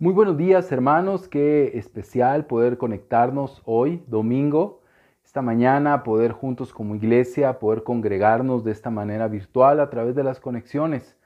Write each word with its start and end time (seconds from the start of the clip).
Muy 0.00 0.12
buenos 0.12 0.36
días 0.36 0.72
hermanos, 0.72 1.28
qué 1.28 1.78
especial 1.78 2.46
poder 2.46 2.78
conectarnos 2.78 3.62
hoy, 3.64 4.02
domingo, 4.08 4.80
esta 5.24 5.40
mañana, 5.40 6.02
poder 6.02 6.32
juntos 6.32 6.74
como 6.74 6.96
iglesia, 6.96 7.60
poder 7.60 7.84
congregarnos 7.84 8.64
de 8.64 8.72
esta 8.72 8.90
manera 8.90 9.28
virtual 9.28 9.78
a 9.78 9.90
través 9.90 10.16
de 10.16 10.24
las 10.24 10.40
conexiones. 10.40 11.16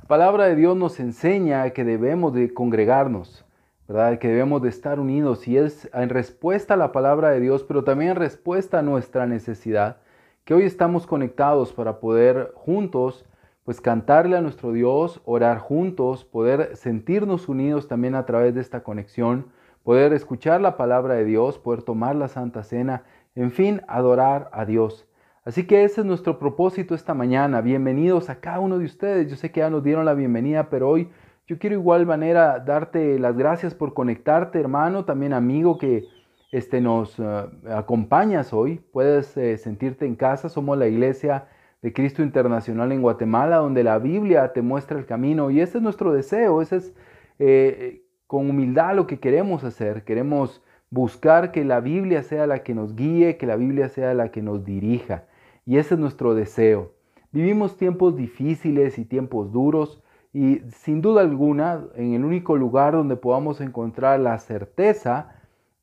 La 0.00 0.08
palabra 0.08 0.46
de 0.46 0.56
Dios 0.56 0.76
nos 0.76 0.98
enseña 0.98 1.70
que 1.70 1.84
debemos 1.84 2.34
de 2.34 2.52
congregarnos, 2.52 3.44
¿verdad? 3.86 4.18
Que 4.18 4.26
debemos 4.26 4.60
de 4.60 4.70
estar 4.70 4.98
unidos 4.98 5.46
y 5.46 5.58
es 5.58 5.88
en 5.94 6.08
respuesta 6.08 6.74
a 6.74 6.76
la 6.76 6.90
palabra 6.90 7.30
de 7.30 7.38
Dios, 7.38 7.62
pero 7.62 7.84
también 7.84 8.10
en 8.10 8.16
respuesta 8.16 8.80
a 8.80 8.82
nuestra 8.82 9.28
necesidad, 9.28 9.98
que 10.44 10.52
hoy 10.52 10.64
estamos 10.64 11.06
conectados 11.06 11.72
para 11.72 12.00
poder 12.00 12.50
juntos 12.56 13.24
pues 13.66 13.80
cantarle 13.80 14.36
a 14.36 14.40
nuestro 14.40 14.72
Dios, 14.72 15.20
orar 15.24 15.58
juntos, 15.58 16.24
poder 16.24 16.76
sentirnos 16.76 17.48
unidos 17.48 17.88
también 17.88 18.14
a 18.14 18.24
través 18.24 18.54
de 18.54 18.60
esta 18.60 18.84
conexión, 18.84 19.46
poder 19.82 20.12
escuchar 20.12 20.60
la 20.60 20.76
palabra 20.76 21.14
de 21.14 21.24
Dios, 21.24 21.58
poder 21.58 21.82
tomar 21.82 22.14
la 22.14 22.28
Santa 22.28 22.62
Cena, 22.62 23.02
en 23.34 23.50
fin, 23.50 23.82
adorar 23.88 24.48
a 24.52 24.64
Dios. 24.66 25.08
Así 25.44 25.66
que 25.66 25.82
ese 25.82 26.02
es 26.02 26.06
nuestro 26.06 26.38
propósito 26.38 26.94
esta 26.94 27.12
mañana. 27.12 27.60
Bienvenidos 27.60 28.30
a 28.30 28.38
cada 28.38 28.60
uno 28.60 28.78
de 28.78 28.84
ustedes. 28.84 29.28
Yo 29.28 29.34
sé 29.34 29.50
que 29.50 29.58
ya 29.58 29.68
nos 29.68 29.82
dieron 29.82 30.04
la 30.04 30.14
bienvenida, 30.14 30.70
pero 30.70 30.88
hoy 30.88 31.10
yo 31.48 31.58
quiero 31.58 31.74
igual 31.74 32.06
manera 32.06 32.60
darte 32.60 33.18
las 33.18 33.36
gracias 33.36 33.74
por 33.74 33.94
conectarte, 33.94 34.60
hermano, 34.60 35.04
también 35.04 35.32
amigo 35.32 35.76
que 35.76 36.04
este, 36.52 36.80
nos 36.80 37.18
uh, 37.18 37.48
acompañas 37.68 38.52
hoy. 38.52 38.80
Puedes 38.92 39.36
eh, 39.36 39.58
sentirte 39.58 40.06
en 40.06 40.14
casa. 40.14 40.48
Somos 40.48 40.78
la 40.78 40.86
iglesia 40.86 41.48
de 41.82 41.92
Cristo 41.92 42.22
Internacional 42.22 42.92
en 42.92 43.02
Guatemala, 43.02 43.56
donde 43.56 43.84
la 43.84 43.98
Biblia 43.98 44.52
te 44.52 44.62
muestra 44.62 44.98
el 44.98 45.06
camino. 45.06 45.50
Y 45.50 45.60
ese 45.60 45.78
es 45.78 45.82
nuestro 45.82 46.12
deseo, 46.12 46.62
ese 46.62 46.76
es 46.76 46.94
eh, 47.38 48.02
con 48.26 48.50
humildad 48.50 48.96
lo 48.96 49.06
que 49.06 49.20
queremos 49.20 49.64
hacer. 49.64 50.04
Queremos 50.04 50.62
buscar 50.90 51.52
que 51.52 51.64
la 51.64 51.80
Biblia 51.80 52.22
sea 52.22 52.46
la 52.46 52.62
que 52.62 52.74
nos 52.74 52.96
guíe, 52.96 53.36
que 53.36 53.46
la 53.46 53.56
Biblia 53.56 53.88
sea 53.88 54.14
la 54.14 54.30
que 54.30 54.42
nos 54.42 54.64
dirija. 54.64 55.24
Y 55.64 55.78
ese 55.78 55.94
es 55.94 56.00
nuestro 56.00 56.34
deseo. 56.34 56.92
Vivimos 57.32 57.76
tiempos 57.76 58.16
difíciles 58.16 58.98
y 58.98 59.04
tiempos 59.04 59.52
duros 59.52 60.02
y 60.32 60.62
sin 60.70 61.02
duda 61.02 61.22
alguna 61.22 61.84
en 61.94 62.14
el 62.14 62.24
único 62.24 62.56
lugar 62.56 62.92
donde 62.92 63.16
podamos 63.16 63.60
encontrar 63.60 64.20
la 64.20 64.38
certeza 64.38 65.32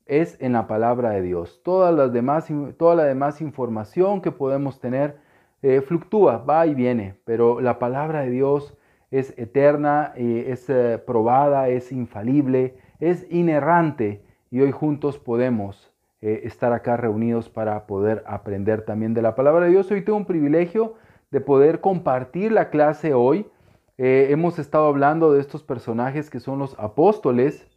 es 0.06 0.36
en 0.40 0.52
la 0.52 0.66
palabra 0.66 1.10
de 1.10 1.22
Dios. 1.22 1.60
Todas 1.64 1.94
las 1.94 2.12
demás, 2.12 2.48
toda 2.76 2.94
la 2.94 3.04
demás 3.04 3.40
información 3.40 4.20
que 4.20 4.32
podemos 4.32 4.80
tener 4.80 5.18
eh, 5.66 5.80
fluctúa, 5.80 6.44
va 6.44 6.66
y 6.66 6.74
viene, 6.74 7.14
pero 7.24 7.58
la 7.58 7.78
palabra 7.78 8.20
de 8.20 8.28
Dios 8.28 8.76
es 9.10 9.32
eterna, 9.38 10.12
eh, 10.14 10.48
es 10.48 10.68
eh, 10.68 10.98
probada, 10.98 11.70
es 11.70 11.90
infalible, 11.90 12.76
es 13.00 13.26
inerrante 13.30 14.22
y 14.50 14.60
hoy 14.60 14.72
juntos 14.72 15.18
podemos 15.18 15.90
estar 16.20 16.72
acá 16.72 16.96
reunidos 16.96 17.50
para 17.50 17.86
poder 17.86 18.24
aprender 18.26 18.82
también 18.82 19.12
de 19.12 19.20
la 19.20 19.34
palabra 19.34 19.66
de 19.66 19.72
Dios. 19.72 19.90
Hoy 19.90 20.02
tengo 20.02 20.16
un 20.16 20.24
privilegio 20.24 20.94
de 21.30 21.40
poder 21.42 21.80
compartir 21.80 22.50
la 22.50 22.70
clase 22.70 23.12
hoy. 23.12 23.46
hemos 23.98 24.58
estado 24.58 24.86
hablando 24.86 25.32
de 25.32 25.40
estos 25.40 25.62
personajes 25.62 26.30
que 26.30 26.40
son 26.40 26.58
los 26.58 26.78
apóstoles 26.78 27.68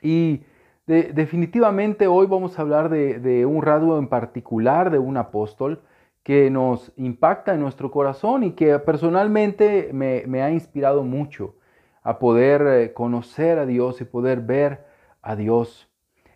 y 0.00 0.44
definitivamente 0.86 2.06
hoy 2.06 2.28
vamos 2.28 2.56
a 2.56 2.62
hablar 2.62 2.88
de, 2.88 3.18
de 3.18 3.46
un 3.46 3.62
rasgo 3.62 3.98
en 3.98 4.06
particular 4.06 4.90
de 4.90 5.00
un 5.00 5.16
apóstol 5.16 5.82
que 6.26 6.50
nos 6.50 6.90
impacta 6.96 7.54
en 7.54 7.60
nuestro 7.60 7.92
corazón 7.92 8.42
y 8.42 8.50
que 8.50 8.76
personalmente 8.80 9.90
me, 9.92 10.42
ha 10.42 10.50
inspirado 10.50 11.04
mucho 11.04 11.54
a 12.02 12.18
poder 12.18 12.66
eh, 12.66 12.92
conocer 12.92 13.60
a 13.60 13.64
Dios 13.64 14.00
y 14.00 14.06
poder 14.06 14.40
ver 14.40 14.86
a 15.22 15.36
Dios. 15.36 15.88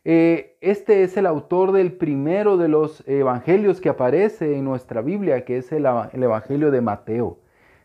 Eh, 0.05 0.57
este 0.61 1.03
es 1.03 1.17
el 1.17 1.27
autor 1.27 1.73
del 1.73 1.91
primero 1.91 2.57
de 2.57 2.69
los 2.69 3.03
evangelios 3.09 3.81
que 3.81 3.89
aparece 3.89 4.57
en 4.57 4.65
nuestra 4.65 5.03
Biblia, 5.03 5.45
que 5.45 5.57
es 5.57 5.73
el 5.73 5.87
evangelio 6.23 6.71
de 6.71 6.83
Mateo, 6.83 7.41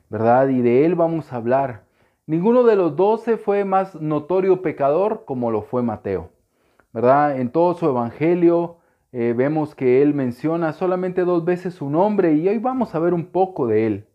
¿verdad? 0.07 0.49
Y 0.49 0.61
de 0.61 0.85
él 0.85 0.93
vamos 0.93 1.33
a 1.33 1.37
hablar. 1.37 1.85
Ninguno 2.27 2.65
de 2.65 2.75
los 2.75 2.95
doce 2.95 3.37
fue 3.37 3.65
más 3.65 3.95
notorio 3.95 4.61
pecador 4.61 5.25
como 5.25 5.49
lo 5.49 5.63
fue 5.63 5.81
Mateo, 5.81 6.29
¿verdad? 6.93 7.39
En 7.39 7.49
todo 7.49 7.73
su 7.73 7.87
evangelio, 7.87 8.77
eh, 9.17 9.31
vemos 9.31 9.75
que 9.75 10.01
él 10.01 10.13
menciona 10.13 10.73
solamente 10.73 11.21
dos 11.21 11.45
veces 11.45 11.73
su 11.73 11.89
nombre 11.89 12.33
y 12.33 12.49
hoy 12.49 12.57
vamos 12.57 12.95
a 12.95 12.99
ver 12.99 13.13
un 13.13 13.27
poco 13.27 13.65
de 13.65 13.87
él. 13.87 14.07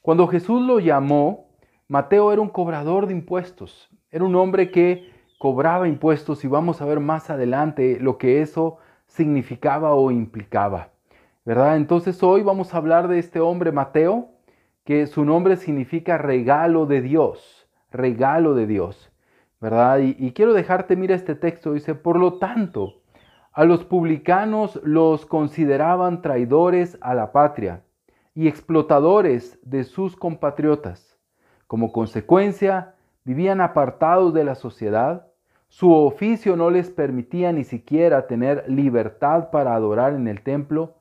Cuando 0.00 0.26
Jesús 0.28 0.62
lo 0.62 0.80
llamó, 0.80 1.50
Mateo 1.88 2.32
era 2.32 2.40
un 2.40 2.48
cobrador 2.48 3.06
de 3.06 3.12
impuestos, 3.12 3.90
era 4.10 4.24
un 4.24 4.34
hombre 4.34 4.70
que 4.70 5.12
cobraba 5.38 5.88
impuestos 5.88 6.42
y 6.42 6.48
vamos 6.48 6.80
a 6.80 6.86
ver 6.86 7.00
más 7.00 7.28
adelante 7.28 7.98
lo 8.00 8.16
que 8.16 8.40
eso 8.40 8.78
significaba 9.06 9.94
o 9.94 10.10
implicaba. 10.10 10.88
¿Verdad? 11.44 11.76
Entonces 11.76 12.22
hoy 12.22 12.40
vamos 12.42 12.72
a 12.72 12.78
hablar 12.78 13.08
de 13.08 13.18
este 13.18 13.40
hombre 13.40 13.72
Mateo, 13.72 14.30
que 14.84 15.06
su 15.06 15.26
nombre 15.26 15.56
significa 15.56 16.16
regalo 16.16 16.86
de 16.86 17.02
Dios, 17.02 17.68
regalo 17.92 18.54
de 18.54 18.66
Dios. 18.66 19.12
¿Verdad? 19.60 19.98
Y, 19.98 20.16
y 20.18 20.32
quiero 20.32 20.54
dejarte, 20.54 20.96
mira 20.96 21.14
este 21.14 21.34
texto, 21.34 21.74
dice, 21.74 21.94
por 21.94 22.18
lo 22.18 22.38
tanto, 22.38 23.02
a 23.56 23.64
los 23.64 23.86
publicanos 23.86 24.78
los 24.84 25.24
consideraban 25.24 26.20
traidores 26.20 26.98
a 27.00 27.14
la 27.14 27.32
patria 27.32 27.82
y 28.34 28.48
explotadores 28.48 29.58
de 29.62 29.84
sus 29.84 30.14
compatriotas. 30.14 31.18
Como 31.66 31.90
consecuencia, 31.90 32.96
vivían 33.24 33.62
apartados 33.62 34.34
de 34.34 34.44
la 34.44 34.56
sociedad, 34.56 35.28
su 35.68 35.90
oficio 35.90 36.54
no 36.54 36.68
les 36.68 36.90
permitía 36.90 37.50
ni 37.50 37.64
siquiera 37.64 38.26
tener 38.26 38.62
libertad 38.68 39.48
para 39.50 39.74
adorar 39.74 40.12
en 40.12 40.28
el 40.28 40.42
templo, 40.42 40.96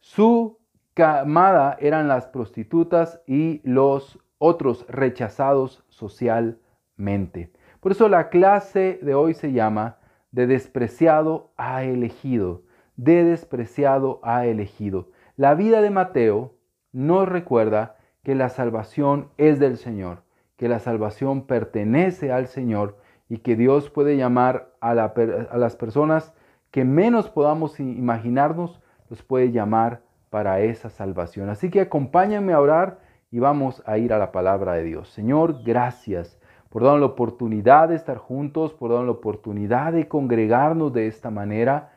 su 0.00 0.58
camada 0.92 1.78
eran 1.80 2.08
las 2.08 2.26
prostitutas 2.26 3.22
y 3.26 3.62
los 3.64 4.18
otros 4.36 4.84
rechazados 4.90 5.82
socialmente. 5.88 7.50
Por 7.80 7.92
eso 7.92 8.10
la 8.10 8.28
clase 8.28 8.98
de 9.00 9.14
hoy 9.14 9.32
se 9.32 9.52
llama 9.52 9.96
de 10.36 10.46
despreciado 10.46 11.50
a 11.56 11.84
elegido, 11.84 12.60
de 12.96 13.24
despreciado 13.24 14.20
a 14.22 14.44
elegido. 14.44 15.08
La 15.34 15.54
vida 15.54 15.80
de 15.80 15.88
Mateo 15.88 16.52
nos 16.92 17.26
recuerda 17.26 17.96
que 18.22 18.34
la 18.34 18.50
salvación 18.50 19.30
es 19.38 19.58
del 19.58 19.78
Señor, 19.78 20.24
que 20.58 20.68
la 20.68 20.78
salvación 20.78 21.46
pertenece 21.46 22.32
al 22.32 22.48
Señor 22.48 22.98
y 23.30 23.38
que 23.38 23.56
Dios 23.56 23.88
puede 23.88 24.18
llamar 24.18 24.74
a, 24.82 24.92
las 24.92 25.76
personas 25.76 26.34
que 26.70 26.84
menos 26.84 27.30
podamos 27.30 27.80
imaginarnos, 27.80 28.82
los 29.08 29.22
puede 29.22 29.52
llamar 29.52 30.02
para 30.28 30.60
esa 30.60 30.90
salvación. 30.90 31.48
Así 31.48 31.70
que 31.70 31.80
acompáñenme 31.80 32.52
a 32.52 32.60
orar 32.60 32.98
y 33.30 33.38
vamos 33.38 33.82
a 33.86 33.96
ir 33.96 34.12
a 34.12 34.18
la 34.18 34.32
palabra 34.32 34.74
de 34.74 34.82
Dios. 34.82 35.08
Señor, 35.08 35.62
gracias 35.64 36.35
por 36.70 36.82
darnos 36.82 37.00
la 37.00 37.06
oportunidad 37.06 37.88
de 37.88 37.96
estar 37.96 38.18
juntos, 38.18 38.72
por 38.72 38.90
darnos 38.90 39.06
la 39.06 39.12
oportunidad 39.12 39.92
de 39.92 40.08
congregarnos 40.08 40.92
de 40.92 41.06
esta 41.06 41.30
manera, 41.30 41.92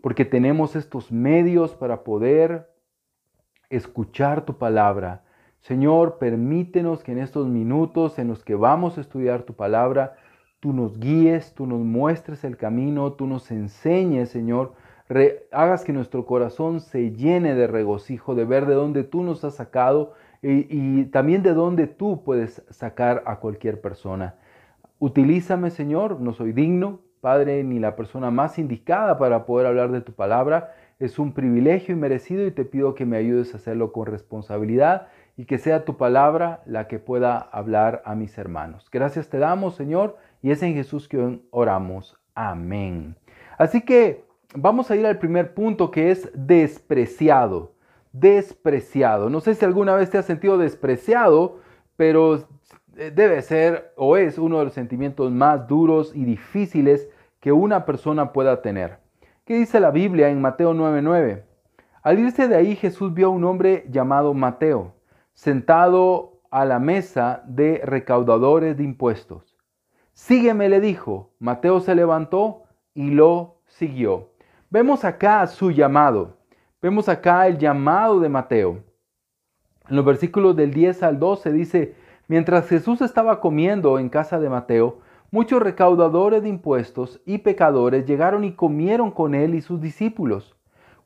porque 0.00 0.24
tenemos 0.24 0.76
estos 0.76 1.12
medios 1.12 1.74
para 1.74 2.04
poder 2.04 2.70
escuchar 3.70 4.44
tu 4.44 4.58
palabra. 4.58 5.22
Señor, 5.60 6.18
permítenos 6.18 7.02
que 7.02 7.12
en 7.12 7.18
estos 7.18 7.48
minutos 7.48 8.18
en 8.18 8.28
los 8.28 8.44
que 8.44 8.54
vamos 8.54 8.98
a 8.98 9.00
estudiar 9.00 9.42
tu 9.42 9.54
palabra, 9.54 10.16
tú 10.60 10.72
nos 10.72 10.98
guíes, 10.98 11.54
tú 11.54 11.66
nos 11.66 11.80
muestres 11.80 12.44
el 12.44 12.56
camino, 12.56 13.12
tú 13.12 13.26
nos 13.26 13.50
enseñes, 13.50 14.30
Señor, 14.30 14.74
hagas 15.52 15.84
que 15.84 15.92
nuestro 15.92 16.26
corazón 16.26 16.80
se 16.80 17.12
llene 17.12 17.54
de 17.54 17.66
regocijo, 17.66 18.34
de 18.34 18.44
ver 18.44 18.66
de 18.66 18.74
dónde 18.74 19.04
tú 19.04 19.22
nos 19.22 19.44
has 19.44 19.54
sacado 19.54 20.14
y, 20.42 21.04
también 21.06 21.42
de 21.42 21.54
dónde 21.54 21.86
tú 21.86 22.22
puedes 22.24 22.62
sacar 22.70 23.22
a 23.26 23.36
cualquier 23.36 23.80
persona. 23.80 24.36
Utilízame, 24.98 25.70
Señor, 25.70 26.20
no 26.20 26.32
soy 26.32 26.52
digno, 26.52 27.00
Padre, 27.20 27.64
ni 27.64 27.78
la 27.78 27.96
persona 27.96 28.30
más 28.30 28.58
indicada 28.58 29.18
para 29.18 29.46
poder 29.46 29.66
hablar 29.66 29.90
de 29.90 30.00
tu 30.00 30.12
palabra. 30.12 30.74
Es 30.98 31.18
un 31.18 31.32
privilegio 31.32 31.94
y 31.94 31.98
merecido 31.98 32.46
y 32.46 32.50
te 32.50 32.64
pido 32.64 32.94
que 32.94 33.04
me 33.04 33.16
ayudes 33.16 33.52
a 33.52 33.56
hacerlo 33.56 33.92
con 33.92 34.06
responsabilidad 34.06 35.08
y 35.36 35.44
que 35.44 35.58
sea 35.58 35.84
tu 35.84 35.96
palabra 35.96 36.62
la 36.66 36.88
que 36.88 36.98
pueda 36.98 37.38
hablar 37.38 38.02
a 38.06 38.14
mis 38.14 38.38
hermanos. 38.38 38.88
Gracias 38.90 39.28
te 39.28 39.38
damos, 39.38 39.74
Señor, 39.74 40.16
y 40.42 40.50
es 40.50 40.62
en 40.62 40.74
Jesús 40.74 41.08
que 41.08 41.40
oramos. 41.50 42.18
Amén. 42.34 43.16
Así 43.58 43.82
que 43.82 44.24
vamos 44.54 44.90
a 44.90 44.96
ir 44.96 45.06
al 45.06 45.18
primer 45.18 45.54
punto 45.54 45.90
que 45.90 46.10
es 46.10 46.30
despreciado 46.34 47.75
despreciado. 48.18 49.30
No 49.30 49.40
sé 49.40 49.54
si 49.54 49.64
alguna 49.64 49.94
vez 49.94 50.10
te 50.10 50.18
has 50.18 50.26
sentido 50.26 50.58
despreciado, 50.58 51.58
pero 51.96 52.48
eh, 52.96 53.10
debe 53.14 53.42
ser 53.42 53.92
o 53.96 54.16
es 54.16 54.38
uno 54.38 54.58
de 54.58 54.64
los 54.64 54.74
sentimientos 54.74 55.30
más 55.30 55.66
duros 55.66 56.12
y 56.14 56.24
difíciles 56.24 57.08
que 57.40 57.52
una 57.52 57.84
persona 57.84 58.32
pueda 58.32 58.62
tener. 58.62 58.98
¿Qué 59.44 59.56
dice 59.56 59.80
la 59.80 59.90
Biblia 59.90 60.28
en 60.28 60.40
Mateo 60.40 60.74
9:9? 60.74 61.44
Al 62.02 62.18
irse 62.18 62.48
de 62.48 62.56
ahí 62.56 62.76
Jesús 62.76 63.12
vio 63.12 63.26
a 63.26 63.30
un 63.30 63.44
hombre 63.44 63.86
llamado 63.90 64.32
Mateo, 64.32 64.94
sentado 65.34 66.40
a 66.50 66.64
la 66.64 66.78
mesa 66.78 67.42
de 67.46 67.80
recaudadores 67.84 68.76
de 68.76 68.84
impuestos. 68.84 69.56
Sígueme, 70.12 70.68
le 70.68 70.80
dijo. 70.80 71.32
Mateo 71.38 71.80
se 71.80 71.94
levantó 71.94 72.62
y 72.94 73.10
lo 73.10 73.60
siguió. 73.66 74.30
Vemos 74.70 75.04
acá 75.04 75.46
su 75.46 75.70
llamado. 75.70 76.35
Vemos 76.86 77.08
acá 77.08 77.48
el 77.48 77.58
llamado 77.58 78.20
de 78.20 78.28
Mateo. 78.28 78.84
En 79.88 79.96
los 79.96 80.04
versículos 80.04 80.54
del 80.54 80.72
10 80.72 81.02
al 81.02 81.18
12 81.18 81.52
dice, 81.52 81.96
mientras 82.28 82.68
Jesús 82.68 83.02
estaba 83.02 83.40
comiendo 83.40 83.98
en 83.98 84.08
casa 84.08 84.38
de 84.38 84.48
Mateo, 84.48 85.00
muchos 85.32 85.60
recaudadores 85.60 86.44
de 86.44 86.48
impuestos 86.48 87.20
y 87.26 87.38
pecadores 87.38 88.06
llegaron 88.06 88.44
y 88.44 88.52
comieron 88.52 89.10
con 89.10 89.34
él 89.34 89.56
y 89.56 89.62
sus 89.62 89.80
discípulos. 89.80 90.54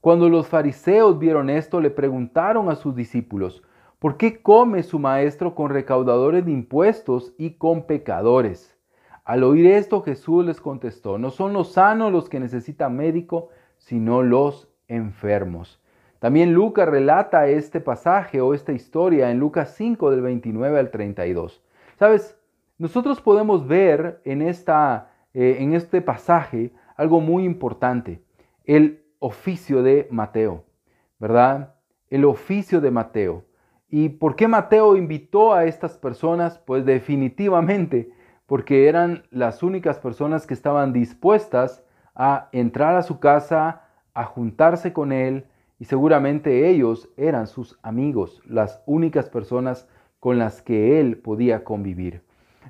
Cuando 0.02 0.28
los 0.28 0.48
fariseos 0.48 1.18
vieron 1.18 1.48
esto, 1.48 1.80
le 1.80 1.88
preguntaron 1.88 2.68
a 2.68 2.74
sus 2.74 2.94
discípulos, 2.94 3.62
¿por 3.98 4.18
qué 4.18 4.42
come 4.42 4.82
su 4.82 4.98
maestro 4.98 5.54
con 5.54 5.70
recaudadores 5.70 6.44
de 6.44 6.52
impuestos 6.52 7.32
y 7.38 7.52
con 7.52 7.86
pecadores? 7.86 8.76
Al 9.24 9.44
oír 9.44 9.66
esto, 9.66 10.02
Jesús 10.02 10.44
les 10.44 10.60
contestó, 10.60 11.16
no 11.16 11.30
son 11.30 11.54
los 11.54 11.72
sanos 11.72 12.12
los 12.12 12.28
que 12.28 12.38
necesitan 12.38 12.98
médico, 12.98 13.48
sino 13.78 14.22
los 14.22 14.69
enfermos. 14.90 15.81
También 16.19 16.52
Lucas 16.52 16.87
relata 16.87 17.48
este 17.48 17.81
pasaje 17.81 18.42
o 18.42 18.52
esta 18.52 18.72
historia 18.72 19.31
en 19.31 19.38
Lucas 19.38 19.75
5 19.76 20.10
del 20.10 20.20
29 20.20 20.78
al 20.78 20.90
32. 20.90 21.62
Sabes, 21.98 22.38
nosotros 22.76 23.20
podemos 23.22 23.66
ver 23.66 24.20
en, 24.25 24.42
esta, 24.42 25.12
eh, 25.32 25.56
en 25.60 25.75
este 25.75 26.02
pasaje 26.02 26.72
algo 26.96 27.20
muy 27.20 27.44
importante, 27.44 28.22
el 28.64 29.02
oficio 29.19 29.82
de 29.82 30.06
Mateo, 30.10 30.64
¿verdad? 31.19 31.75
El 32.08 32.26
oficio 32.26 32.81
de 32.82 32.90
Mateo. 32.90 33.44
¿Y 33.88 34.10
por 34.10 34.37
qué 34.37 34.46
Mateo 34.46 34.96
invitó 34.96 35.54
a 35.54 35.64
estas 35.64 35.96
personas? 35.96 36.58
Pues 36.58 36.84
definitivamente 36.84 38.12
porque 38.50 38.88
eran 38.88 39.22
las 39.31 39.62
únicas 39.62 39.98
personas 40.00 40.46
que 40.46 40.54
estaban 40.54 40.92
dispuestas 40.92 41.84
a 42.16 42.48
entrar 42.50 42.96
a 42.96 43.02
su 43.02 43.20
casa, 43.20 43.82
a 44.14 44.24
juntarse 44.24 44.92
con 44.92 45.12
él, 45.12 45.46
y 45.78 45.86
seguramente 45.86 46.68
ellos 46.68 47.08
eran 47.16 47.46
sus 47.46 47.78
amigos, 47.82 48.42
las 48.46 48.82
únicas 48.86 49.30
personas 49.30 49.88
con 50.18 50.38
las 50.38 50.60
que 50.60 51.00
él 51.00 51.16
podía 51.16 51.64
convivir. 51.64 52.22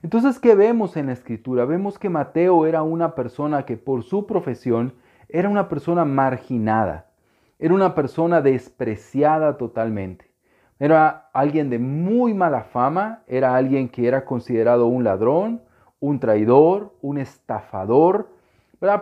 Entonces, 0.02 0.38
¿qué 0.38 0.54
vemos 0.54 0.96
en 0.96 1.06
la 1.06 1.12
escritura? 1.12 1.64
Vemos 1.64 1.98
que 1.98 2.08
Mateo 2.08 2.66
era 2.66 2.82
una 2.82 3.14
persona 3.14 3.66
que 3.66 3.76
por 3.76 4.04
su 4.04 4.26
profesión 4.26 4.94
era 5.28 5.48
una 5.48 5.68
persona 5.68 6.04
marginada, 6.04 7.10
era 7.58 7.74
una 7.74 7.94
persona 7.94 8.40
despreciada 8.40 9.58
totalmente. 9.58 10.30
Era 10.78 11.28
alguien 11.34 11.68
de 11.68 11.78
muy 11.78 12.32
mala 12.32 12.62
fama, 12.62 13.22
era 13.26 13.54
alguien 13.54 13.88
que 13.88 14.08
era 14.08 14.24
considerado 14.24 14.86
un 14.86 15.04
ladrón, 15.04 15.62
un 15.98 16.18
traidor, 16.18 16.94
un 17.02 17.18
estafador, 17.18 18.30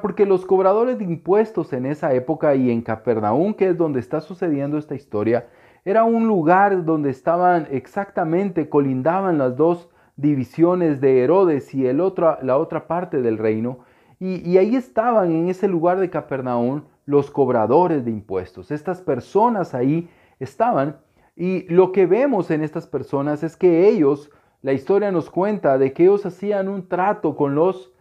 Porque 0.03 0.27
los 0.27 0.45
cobradores 0.45 0.99
de 0.99 1.05
impuestos 1.05 1.73
en 1.73 1.87
esa 1.87 2.13
época 2.13 2.55
y 2.55 2.71
en 2.71 2.83
Capernaum, 2.83 3.55
que 3.55 3.69
es 3.69 3.79
donde 3.79 4.01
está 4.01 4.21
sucediendo 4.21 4.77
esta 4.77 4.95
historia, 4.95 5.47
era 5.85 6.05
un 6.05 6.27
lugar 6.27 6.85
donde 6.85 7.11
estaban 7.11 7.69
exactamente, 7.71 8.69
colindaban 8.69 9.39
las 9.39 9.57
dos 9.57 9.89
divisiones 10.17 11.01
de 11.01 11.23
Herodes 11.23 11.73
y 11.75 11.87
el 11.87 12.01
otro, 12.01 12.39
la 12.43 12.59
otra 12.59 12.89
parte 12.89 13.23
del 13.23 13.39
reino. 13.39 13.79
Y, 14.19 14.49
y 14.49 14.59
ahí 14.59 14.75
estaban 14.75 15.31
en 15.31 15.49
ese 15.49 15.69
lugar 15.69 16.01
de 16.01 16.11
Capernaum 16.11 16.83
los 17.07 17.31
cobradores 17.31 18.05
de 18.05 18.11
impuestos. 18.11 18.73
Estas 18.73 19.01
personas 19.01 19.75
ahí 19.75 20.11
estaban 20.41 20.97
y 21.37 21.73
lo 21.73 21.93
que 21.93 22.07
vemos 22.07 22.51
en 22.51 22.65
estas 22.65 22.89
personas 22.89 23.45
es 23.45 23.57
que 23.57 23.89
ellos 23.89 24.31
la 24.61 24.73
historia 24.73 25.13
nos 25.13 25.31
cuenta 25.31 25.79
de 25.79 25.93
que 25.93 26.03
ellos 26.03 26.27
hacían 26.27 26.69
un 26.69 26.89
trato 26.89 27.37
con 27.37 27.55
los 27.55 27.93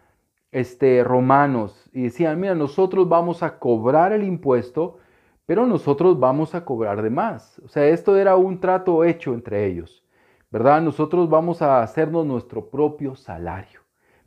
este, 0.51 1.03
romanos 1.03 1.89
y 1.93 2.03
decían, 2.03 2.39
mira, 2.39 2.55
nosotros 2.55 3.07
vamos 3.09 3.43
a 3.43 3.59
cobrar 3.59 4.13
el 4.13 4.23
impuesto, 4.23 4.97
pero 5.45 5.65
nosotros 5.65 6.19
vamos 6.19 6.55
a 6.55 6.65
cobrar 6.65 7.01
de 7.01 7.09
más. 7.09 7.59
O 7.65 7.67
sea, 7.67 7.85
esto 7.87 8.17
era 8.17 8.35
un 8.35 8.59
trato 8.59 9.03
hecho 9.03 9.33
entre 9.33 9.65
ellos, 9.65 10.03
¿verdad? 10.51 10.81
Nosotros 10.81 11.29
vamos 11.29 11.61
a 11.61 11.81
hacernos 11.81 12.25
nuestro 12.25 12.69
propio 12.69 13.15
salario, 13.15 13.81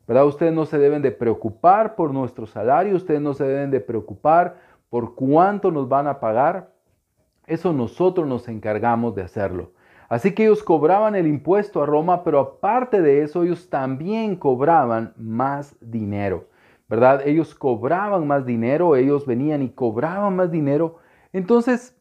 ¿verdad? 0.07 0.27
Ustedes 0.27 0.53
no 0.53 0.67
se 0.67 0.79
deben 0.79 1.03
de 1.03 1.13
preocupar 1.13 1.95
por 1.95 2.13
nuestro 2.13 2.47
salario, 2.47 2.97
ustedes 2.97 3.21
no 3.21 3.35
se 3.35 3.45
deben 3.45 3.71
de 3.71 3.81
preocupar 3.81 4.57
por 4.89 5.15
cuánto 5.15 5.71
nos 5.71 5.89
van 5.89 6.07
a 6.07 6.21
pagar. 6.21 6.73
Eso 7.47 7.73
nosotros 7.73 8.27
nos 8.27 8.49
encargamos 8.49 9.15
de 9.15 9.23
hacerlo. 9.23 9.73
Así 10.11 10.33
que 10.33 10.43
ellos 10.43 10.65
cobraban 10.65 11.15
el 11.15 11.29
impuesto 11.29 11.81
a 11.81 11.87
Roma, 11.87 12.25
pero 12.25 12.41
aparte 12.41 13.01
de 13.01 13.23
eso, 13.23 13.45
ellos 13.45 13.71
también 13.71 14.35
cobraban 14.35 15.15
más 15.17 15.77
dinero, 15.81 16.49
¿verdad? 16.89 17.23
Ellos 17.25 17.55
cobraban 17.55 18.27
más 18.27 18.45
dinero, 18.45 18.97
ellos 18.97 19.25
venían 19.25 19.63
y 19.63 19.69
cobraban 19.69 20.35
más 20.35 20.51
dinero. 20.51 20.97
Entonces, 21.33 21.97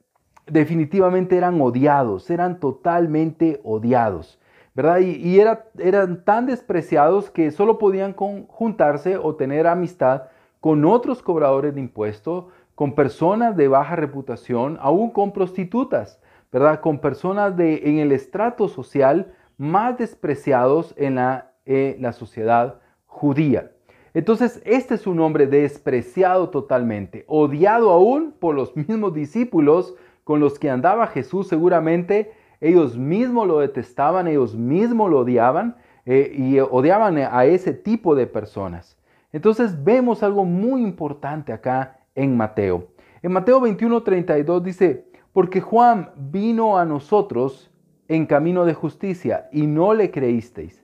definitivamente 0.47 1.37
eran 1.37 1.61
odiados, 1.61 2.31
eran 2.31 2.59
totalmente 2.59 3.61
odiados, 3.63 4.39
¿verdad? 4.73 5.01
Y, 5.01 5.39
eran 5.39 6.23
tan 6.23 6.47
despreciados 6.47 7.29
que 7.29 7.51
solo 7.51 7.77
podían 7.77 8.13
juntarse 8.13 9.17
o 9.17 9.35
tener 9.35 9.67
amistad 9.67 10.23
con 10.59 10.83
otros 10.83 11.21
cobradores 11.21 11.75
de 11.75 11.81
impuestos, 11.81 12.45
con 12.73 12.95
personas 12.95 13.55
de 13.55 13.67
baja 13.67 13.95
reputación, 13.95 14.79
aún 14.81 15.11
con 15.11 15.31
prostitutas. 15.31 16.19
¿Verdad? 16.51 16.81
Con 16.81 16.99
personas 16.99 17.55
de, 17.55 17.81
en 17.85 17.99
el 17.99 18.11
estrato 18.11 18.67
social 18.67 19.33
más 19.57 19.97
despreciados 19.97 20.93
en 20.97 21.15
la, 21.15 21.51
la 21.65 22.13
sociedad 22.13 22.79
judía. 23.05 23.71
Entonces, 24.13 24.61
este 24.65 24.95
es 24.95 25.05
un 25.05 25.19
hombre 25.19 25.45
despreciado 25.45 26.49
totalmente, 26.49 27.25
odiado 27.27 27.91
aún 27.91 28.33
por 28.39 28.55
los 28.55 28.75
mismos 28.75 29.13
discípulos 29.13 29.95
con 30.23 30.39
los 30.39 30.57
que 30.57 30.69
andaba 30.69 31.07
Jesús. 31.07 31.47
Seguramente 31.47 32.31
ellos 32.61 32.97
mismos 32.97 33.47
lo 33.47 33.59
detestaban, 33.59 34.27
ellos 34.27 34.55
mismos 34.55 35.09
lo 35.09 35.19
odiaban 35.19 35.75
eh, 36.05 36.31
y 36.35 36.59
odiaban 36.59 37.17
a 37.17 37.45
ese 37.45 37.73
tipo 37.73 38.15
de 38.15 38.27
personas. 38.27 38.97
Entonces 39.31 39.83
vemos 39.83 40.23
algo 40.23 40.43
muy 40.43 40.81
importante 40.81 41.53
acá 41.53 41.99
en 42.15 42.35
Mateo. 42.35 42.87
En 43.21 43.31
Mateo 43.31 43.61
21:32 43.61 44.61
dice, 44.61 45.05
porque 45.33 45.61
Juan 45.61 46.11
vino 46.15 46.77
a 46.77 46.85
nosotros 46.85 47.71
en 48.07 48.25
camino 48.25 48.65
de 48.65 48.73
justicia 48.73 49.47
y 49.51 49.67
no 49.67 49.93
le 49.93 50.11
creísteis. 50.11 50.83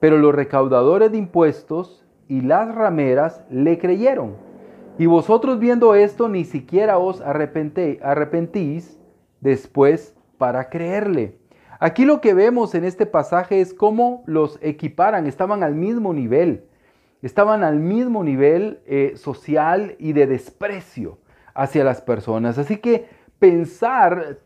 Pero 0.00 0.18
los 0.18 0.34
recaudadores 0.34 1.10
de 1.12 1.18
impuestos 1.18 2.04
y 2.28 2.40
las 2.40 2.74
rameras 2.74 3.44
le 3.50 3.78
creyeron. 3.78 4.36
Y 4.98 5.06
vosotros 5.06 5.58
viendo 5.58 5.94
esto 5.94 6.28
ni 6.28 6.44
siquiera 6.44 6.98
os 6.98 7.20
arrepentís 7.20 9.00
después 9.40 10.14
para 10.38 10.68
creerle. 10.68 11.38
Aquí 11.80 12.04
lo 12.04 12.20
que 12.20 12.34
vemos 12.34 12.74
en 12.74 12.84
este 12.84 13.06
pasaje 13.06 13.60
es 13.60 13.74
cómo 13.74 14.22
los 14.26 14.58
equiparan, 14.62 15.26
estaban 15.26 15.62
al 15.62 15.74
mismo 15.74 16.12
nivel, 16.12 16.66
estaban 17.22 17.64
al 17.64 17.80
mismo 17.80 18.22
nivel 18.22 18.80
eh, 18.86 19.14
social 19.16 19.96
y 19.98 20.12
de 20.12 20.26
desprecio 20.26 21.18
hacia 21.54 21.84
las 21.84 22.00
personas. 22.00 22.58
Así 22.58 22.76
que 22.76 23.06
pensar 23.42 24.38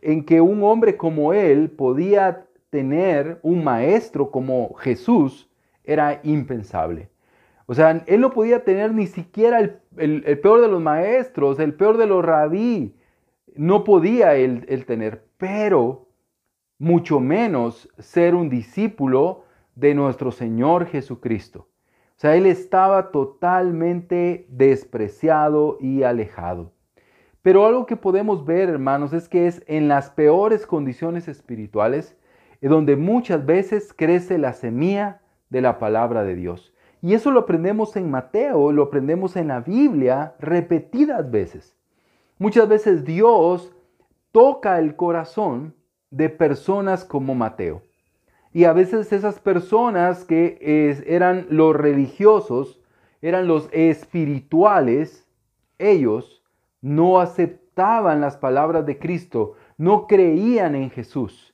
en 0.00 0.24
que 0.24 0.40
un 0.40 0.62
hombre 0.62 0.96
como 0.96 1.32
él 1.32 1.68
podía 1.68 2.46
tener 2.70 3.40
un 3.42 3.64
maestro 3.64 4.30
como 4.30 4.74
Jesús 4.74 5.50
era 5.82 6.20
impensable. 6.22 7.08
O 7.66 7.74
sea, 7.74 8.04
él 8.06 8.20
no 8.20 8.30
podía 8.30 8.62
tener 8.62 8.94
ni 8.94 9.08
siquiera 9.08 9.58
el, 9.58 10.38
peor 10.38 10.60
de 10.60 10.68
los 10.68 10.80
maestros, 10.80 11.58
el 11.58 11.74
peor 11.74 11.96
de 11.96 12.06
los 12.06 12.24
rabí. 12.24 12.94
No 13.56 13.82
podía 13.82 14.36
él, 14.36 14.64
tener, 14.86 15.24
pero 15.38 16.06
mucho 16.78 17.18
menos 17.18 17.90
ser 17.98 18.36
un 18.36 18.48
discípulo 18.48 19.42
de 19.74 19.92
nuestro 19.96 20.30
Señor 20.30 20.86
Jesucristo. 20.86 21.66
O 22.10 22.18
sea, 22.20 22.36
él 22.36 22.46
estaba 22.46 23.10
totalmente 23.10 24.46
despreciado 24.50 25.78
y 25.80 26.04
alejado. 26.04 26.75
Pero 27.46 27.64
algo 27.64 27.86
que 27.86 27.94
podemos 27.94 28.44
ver, 28.44 28.68
hermanos, 28.68 29.12
es 29.12 29.28
que 29.28 29.46
es 29.46 29.62
en 29.68 29.86
las 29.86 30.10
peores 30.10 30.66
condiciones 30.66 31.28
espirituales 31.28 32.16
donde 32.60 32.96
muchas 32.96 33.46
veces 33.46 33.94
crece 33.96 34.36
la 34.36 34.52
semilla 34.52 35.20
de 35.48 35.60
la 35.60 35.78
palabra 35.78 36.24
de 36.24 36.34
Dios. 36.34 36.74
Y 37.02 37.14
eso 37.14 37.30
lo 37.30 37.38
aprendemos 37.38 37.94
en 37.94 38.10
Mateo, 38.10 38.72
lo 38.72 38.82
aprendemos 38.82 39.36
en 39.36 39.46
la 39.46 39.60
Biblia 39.60 40.34
repetidas 40.40 41.30
veces. 41.30 41.76
Muchas 42.36 42.68
veces 42.68 43.04
Dios 43.04 43.72
toca 44.32 44.80
el 44.80 44.96
corazón 44.96 45.72
de 46.10 46.28
personas 46.28 47.04
como 47.04 47.36
Mateo. 47.36 47.80
Y 48.52 48.64
a 48.64 48.72
veces 48.72 49.12
esas 49.12 49.38
personas 49.38 50.24
que 50.24 50.58
eran 51.06 51.46
los 51.50 51.76
religiosos, 51.76 52.80
eran 53.22 53.46
los 53.46 53.68
espirituales, 53.70 55.28
ellos 55.78 56.35
no 56.86 57.18
aceptaban 57.18 58.20
las 58.20 58.36
palabras 58.36 58.86
de 58.86 59.00
Cristo, 59.00 59.54
no 59.76 60.06
creían 60.06 60.76
en 60.76 60.90
Jesús. 60.90 61.52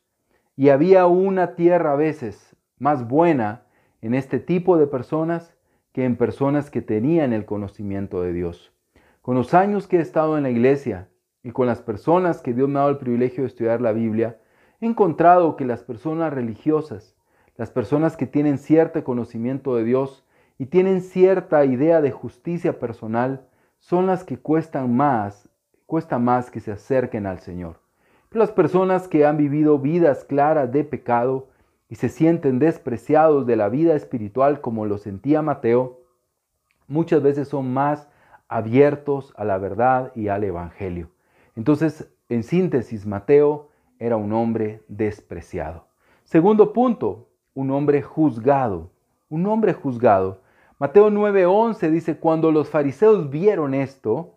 Y 0.57 0.69
había 0.69 1.07
una 1.07 1.55
tierra 1.55 1.93
a 1.93 1.97
veces 1.97 2.55
más 2.79 3.09
buena 3.09 3.62
en 4.03 4.12
este 4.12 4.39
tipo 4.39 4.77
de 4.77 4.87
personas 4.87 5.57
que 5.93 6.05
en 6.05 6.17
personas 6.17 6.71
que 6.71 6.83
tenían 6.83 7.33
el 7.33 7.47
conocimiento 7.47 8.21
de 8.21 8.35
Dios. 8.35 8.75
Con 9.23 9.35
los 9.35 9.55
años 9.55 9.87
que 9.87 9.97
he 9.97 10.01
estado 10.03 10.37
en 10.37 10.43
la 10.43 10.51
iglesia 10.51 11.09
y 11.43 11.53
con 11.53 11.67
las 11.67 11.81
personas 11.81 12.43
que 12.43 12.53
Dios 12.53 12.69
me 12.69 12.75
ha 12.75 12.81
dado 12.81 12.91
el 12.91 12.99
privilegio 12.99 13.45
de 13.45 13.49
estudiar 13.49 13.81
la 13.81 13.93
Biblia, 13.93 14.39
he 14.83 14.87
encontrado 14.87 15.57
que 15.57 15.65
las 15.65 15.83
personas 15.83 16.35
religiosas, 16.35 17.17
las 17.57 17.71
personas 17.71 18.19
que 18.19 18.27
tienen 18.27 18.59
cierto 18.59 19.03
conocimiento 19.03 19.77
de 19.77 19.85
Dios 19.85 20.27
y 20.59 20.67
tienen 20.67 21.01
cierta 21.01 21.65
idea 21.65 22.03
de 22.03 22.11
justicia 22.11 22.79
personal, 22.79 23.47
son 23.83 24.07
las 24.07 24.23
que 24.23 24.39
cuestan 24.39 24.95
más, 24.95 25.49
cuesta 25.87 26.21
más 26.21 26.53
que 26.53 26.61
se 26.61 26.71
acerquen 26.71 27.27
al 27.27 27.41
Señor. 27.41 27.81
Las 28.31 28.53
personas 28.53 29.09
que 29.09 29.27
han 29.27 29.37
vivido 29.37 29.81
vidas 29.81 30.25
claras 30.25 30.71
de 30.71 30.85
pecado 30.85 31.49
y 31.89 31.97
se 31.97 32.09
sienten 32.09 32.61
despreciados 32.61 33.45
de 33.45 33.57
la 33.57 33.69
vida 33.69 33.97
espiritual 33.97 34.61
como 34.61 34.87
lo 34.87 34.99
sentía 34.99 35.43
Mateo, 35.43 35.99
muchas 36.87 37.23
veces 37.23 37.49
son 37.49 37.75
más 37.75 38.09
abiertos 38.47 39.35
a 39.37 39.45
la 39.45 39.59
verdad 39.59 40.12
y 40.15 40.29
al 40.29 40.45
Evangelio. 40.45 41.11
Entonces, 41.57 42.09
en 42.29 42.45
síntesis, 42.45 43.05
Mateo 43.05 43.69
era 43.99 44.17
un 44.17 44.33
hombre 44.33 44.85
despreciado. 44.87 45.89
Segundo 46.23 46.73
punto, 46.73 47.29
un 47.53 47.73
hombre 47.73 48.01
juzgado. 48.01 48.93
Un 49.29 49.45
hombre 49.47 49.73
juzgado. 49.73 50.41
Mateo 50.83 51.11
9:11 51.11 51.91
dice, 51.93 52.17
cuando 52.17 52.51
los 52.51 52.69
fariseos 52.69 53.31
vieron 53.31 53.73
esto, 53.73 54.35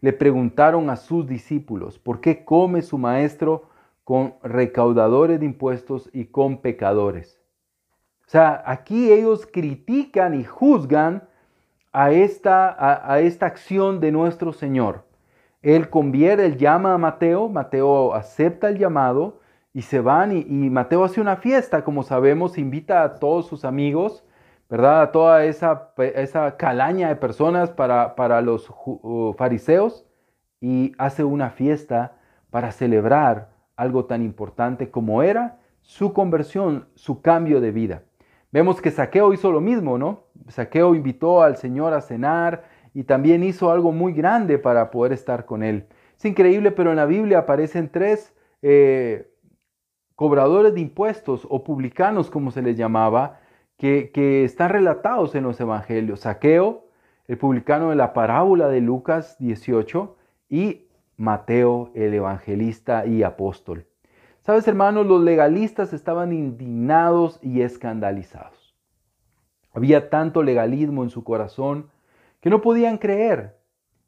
le 0.00 0.12
preguntaron 0.12 0.90
a 0.90 0.94
sus 0.94 1.26
discípulos, 1.26 1.98
¿por 1.98 2.20
qué 2.20 2.44
come 2.44 2.82
su 2.82 2.98
maestro 2.98 3.64
con 4.04 4.34
recaudadores 4.44 5.40
de 5.40 5.46
impuestos 5.46 6.08
y 6.12 6.26
con 6.26 6.58
pecadores? 6.58 7.42
O 8.28 8.30
sea, 8.30 8.62
aquí 8.64 9.10
ellos 9.10 9.44
critican 9.44 10.38
y 10.38 10.44
juzgan 10.44 11.24
a 11.92 12.12
esta, 12.12 12.76
a, 13.12 13.18
esta 13.18 13.46
acción 13.46 13.98
de 13.98 14.12
nuestro 14.12 14.52
Señor. 14.52 15.02
Él 15.62 15.90
convierte, 15.90 16.46
él 16.46 16.58
llama 16.58 16.94
a 16.94 16.98
Mateo, 16.98 17.48
Mateo 17.48 18.14
acepta 18.14 18.68
el 18.68 18.78
llamado 18.78 19.40
y 19.74 19.82
se 19.82 19.98
van 19.98 20.30
y, 20.30 20.44
Mateo 20.70 21.02
hace 21.02 21.20
una 21.20 21.34
fiesta, 21.34 21.82
como 21.82 22.04
sabemos, 22.04 22.56
invita 22.56 23.02
a 23.02 23.16
todos 23.16 23.48
sus 23.48 23.64
amigos, 23.64 24.22
¿verdad? 24.68 25.02
A 25.02 25.12
toda 25.12 25.44
esa, 25.44 25.92
esa 26.14 26.56
calaña 26.56 27.08
de 27.08 27.16
personas 27.16 27.70
para, 27.70 28.14
para 28.14 28.40
los 28.40 28.72
fariseos 29.36 30.06
y 30.60 30.92
hace 30.98 31.24
una 31.24 31.50
fiesta 31.50 32.16
para 32.50 32.72
celebrar 32.72 33.50
algo 33.76 34.04
tan 34.06 34.22
importante 34.22 34.90
como 34.90 35.22
era 35.22 35.58
su 35.80 36.12
conversión, 36.12 36.88
su 36.94 37.22
cambio 37.22 37.60
de 37.60 37.70
vida. 37.70 38.02
Vemos 38.50 38.80
que 38.80 38.90
Saqueo 38.90 39.32
hizo 39.32 39.52
lo 39.52 39.60
mismo, 39.60 39.98
¿no? 39.98 40.24
Saqueo 40.48 40.94
invitó 40.94 41.42
al 41.42 41.56
Señor 41.56 41.92
a 41.92 42.00
cenar 42.00 42.64
y 42.94 43.04
también 43.04 43.42
hizo 43.44 43.70
algo 43.70 43.92
muy 43.92 44.12
grande 44.12 44.58
para 44.58 44.90
poder 44.90 45.12
estar 45.12 45.44
con 45.44 45.62
él. 45.62 45.86
Es 46.16 46.24
increíble, 46.24 46.70
pero 46.72 46.90
en 46.90 46.96
la 46.96 47.06
Biblia 47.06 47.40
aparecen 47.40 47.90
tres 47.90 48.34
eh, 48.62 49.30
cobradores 50.14 50.74
de 50.74 50.80
impuestos 50.80 51.46
o 51.48 51.62
publicanos, 51.62 52.30
como 52.30 52.50
se 52.50 52.62
les 52.62 52.76
llamaba, 52.76 53.38
que, 53.78 54.44
están 54.44 54.70
relatados 54.70 55.34
en 55.34 55.44
los 55.44 55.58
evangelios. 55.60 56.20
Saqueo, 56.20 56.84
el 57.26 57.38
publicano 57.38 57.90
de 57.90 57.96
la 57.96 58.12
parábola 58.12 58.68
de 58.68 58.80
Lucas 58.80 59.36
18 59.38 60.16
y 60.48 60.88
Mateo, 61.16 61.90
el 61.94 62.12
evangelista 62.12 63.06
y 63.06 63.22
apóstol. 63.22 63.86
Sabes, 64.40 64.66
hermanos, 64.66 65.06
los 65.06 65.22
legalistas 65.22 65.92
estaban 65.92 66.32
indignados 66.32 67.38
y 67.42 67.62
escandalizados. 67.62 68.74
Había 69.72 70.10
tanto 70.10 70.42
legalismo 70.42 71.04
en 71.04 71.10
su 71.10 71.22
corazón 71.22 71.90
que 72.40 72.50
no 72.50 72.60
podían 72.62 72.98
creer. 72.98 73.58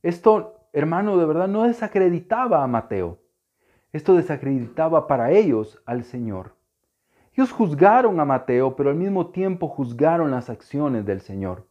Esto, 0.02 0.54
hermano, 0.72 1.18
de 1.18 1.26
verdad 1.26 1.46
no 1.46 1.64
desacreditaba 1.64 2.64
a 2.64 2.66
Mateo. 2.66 3.18
Esto 3.92 4.14
desacreditaba 4.14 5.06
para 5.06 5.30
ellos 5.30 5.82
al 5.84 6.04
Señor. 6.04 6.54
Ellos 7.32 7.52
juzgaron 7.52 8.18
a 8.18 8.24
Mateo, 8.24 8.74
pero 8.74 8.90
al 8.90 8.96
mismo 8.96 9.28
tiempo 9.28 9.68
juzgaron 9.68 10.30
las 10.32 10.50
acciones 10.50 11.06
del 11.06 11.20
Señor. 11.20 11.66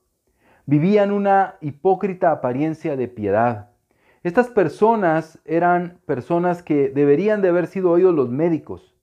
Vivían 0.65 1.11
una 1.11 1.55
hipócrita 1.61 2.31
apariencia 2.31 2.95
de 2.95 3.07
piedad. 3.07 3.71
Estas 4.23 4.49
personas 4.49 5.39
eran 5.45 5.99
personas 6.05 6.63
que 6.63 6.89
deberían 6.89 7.41
de 7.41 7.49
haber 7.49 7.67
sido 7.67 7.91
oídos 7.91 8.15
los 8.15 8.29
médicos, 8.29 8.95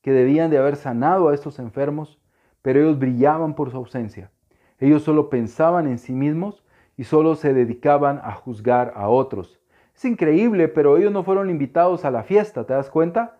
que 0.00 0.12
debían 0.12 0.50
de 0.50 0.58
haber 0.58 0.76
sanado 0.76 1.28
a 1.28 1.34
estos 1.34 1.58
enfermos, 1.58 2.20
pero 2.62 2.80
ellos 2.80 2.98
brillaban 2.98 3.54
por 3.54 3.70
su 3.70 3.76
ausencia. 3.76 4.30
Ellos 4.78 5.02
solo 5.02 5.30
pensaban 5.30 5.86
en 5.86 5.98
sí 5.98 6.12
mismos 6.12 6.64
y 6.96 7.04
solo 7.04 7.34
se 7.34 7.52
dedicaban 7.54 8.20
a 8.22 8.32
juzgar 8.32 8.92
a 8.94 9.08
otros. 9.08 9.60
Es 9.94 10.04
increíble, 10.04 10.68
pero 10.68 10.96
ellos 10.98 11.12
no 11.12 11.24
fueron 11.24 11.50
invitados 11.50 12.04
a 12.04 12.10
la 12.10 12.22
fiesta, 12.22 12.64
¿te 12.64 12.74
das 12.74 12.90
cuenta? 12.90 13.38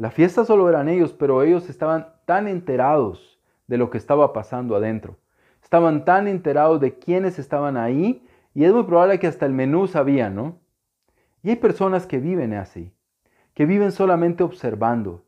La 0.00 0.10
fiesta 0.10 0.46
solo 0.46 0.66
eran 0.70 0.88
ellos, 0.88 1.12
pero 1.12 1.42
ellos 1.42 1.68
estaban 1.68 2.14
tan 2.24 2.48
enterados 2.48 3.38
de 3.66 3.76
lo 3.76 3.90
que 3.90 3.98
estaba 3.98 4.32
pasando 4.32 4.74
adentro. 4.74 5.18
Estaban 5.62 6.06
tan 6.06 6.26
enterados 6.26 6.80
de 6.80 6.98
quiénes 6.98 7.38
estaban 7.38 7.76
ahí 7.76 8.26
y 8.54 8.64
es 8.64 8.72
muy 8.72 8.84
probable 8.84 9.18
que 9.18 9.26
hasta 9.26 9.44
el 9.44 9.52
menú 9.52 9.86
sabían, 9.88 10.36
¿no? 10.36 10.58
Y 11.42 11.50
hay 11.50 11.56
personas 11.56 12.06
que 12.06 12.18
viven 12.18 12.54
así, 12.54 12.94
que 13.52 13.66
viven 13.66 13.92
solamente 13.92 14.42
observando, 14.42 15.26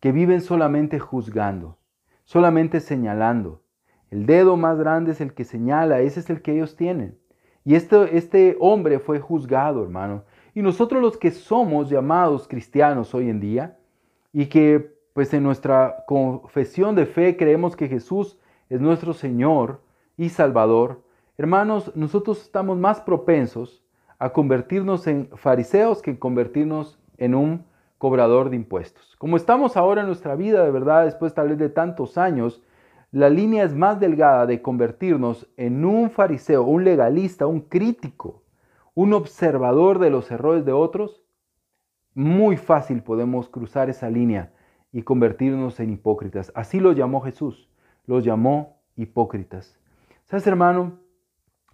que 0.00 0.10
viven 0.10 0.40
solamente 0.40 0.98
juzgando, 0.98 1.78
solamente 2.24 2.80
señalando. 2.80 3.62
El 4.10 4.26
dedo 4.26 4.56
más 4.56 4.80
grande 4.80 5.12
es 5.12 5.20
el 5.20 5.32
que 5.32 5.44
señala, 5.44 6.00
ese 6.00 6.18
es 6.18 6.28
el 6.28 6.42
que 6.42 6.54
ellos 6.54 6.74
tienen. 6.74 7.16
Y 7.64 7.76
este, 7.76 8.16
este 8.16 8.56
hombre 8.58 8.98
fue 8.98 9.20
juzgado, 9.20 9.84
hermano. 9.84 10.24
Y 10.54 10.62
nosotros 10.62 11.00
los 11.00 11.16
que 11.16 11.30
somos 11.30 11.88
llamados 11.88 12.48
cristianos 12.48 13.14
hoy 13.14 13.30
en 13.30 13.38
día 13.38 13.77
y 14.38 14.46
que 14.46 14.94
pues 15.14 15.34
en 15.34 15.42
nuestra 15.42 16.04
confesión 16.06 16.94
de 16.94 17.06
fe 17.06 17.36
creemos 17.36 17.74
que 17.74 17.88
Jesús 17.88 18.38
es 18.68 18.80
nuestro 18.80 19.12
Señor 19.12 19.80
y 20.16 20.28
Salvador, 20.28 21.02
hermanos, 21.36 21.90
nosotros 21.96 22.42
estamos 22.42 22.78
más 22.78 23.00
propensos 23.00 23.82
a 24.16 24.30
convertirnos 24.32 25.08
en 25.08 25.28
fariseos 25.34 26.02
que 26.02 26.20
convertirnos 26.20 27.00
en 27.16 27.34
un 27.34 27.64
cobrador 27.98 28.48
de 28.48 28.54
impuestos. 28.54 29.16
Como 29.18 29.36
estamos 29.36 29.76
ahora 29.76 30.02
en 30.02 30.06
nuestra 30.06 30.36
vida, 30.36 30.62
de 30.62 30.70
verdad, 30.70 31.04
después 31.04 31.34
tal 31.34 31.48
vez 31.48 31.58
de 31.58 31.68
tantos 31.68 32.16
años, 32.16 32.62
la 33.10 33.30
línea 33.30 33.64
es 33.64 33.74
más 33.74 33.98
delgada 33.98 34.46
de 34.46 34.62
convertirnos 34.62 35.48
en 35.56 35.84
un 35.84 36.12
fariseo, 36.12 36.62
un 36.62 36.84
legalista, 36.84 37.48
un 37.48 37.62
crítico, 37.62 38.44
un 38.94 39.14
observador 39.14 39.98
de 39.98 40.10
los 40.10 40.30
errores 40.30 40.64
de 40.64 40.70
otros. 40.70 41.24
Muy 42.18 42.56
fácil 42.56 43.02
podemos 43.02 43.48
cruzar 43.48 43.88
esa 43.88 44.10
línea 44.10 44.52
y 44.92 45.02
convertirnos 45.02 45.78
en 45.80 45.90
hipócritas. 45.90 46.50
Así 46.54 46.80
lo 46.80 46.92
llamó 46.92 47.20
Jesús, 47.20 47.70
los 48.06 48.24
llamó 48.24 48.80
hipócritas. 48.96 49.78
¿Sabes, 50.24 50.46
hermano? 50.46 50.98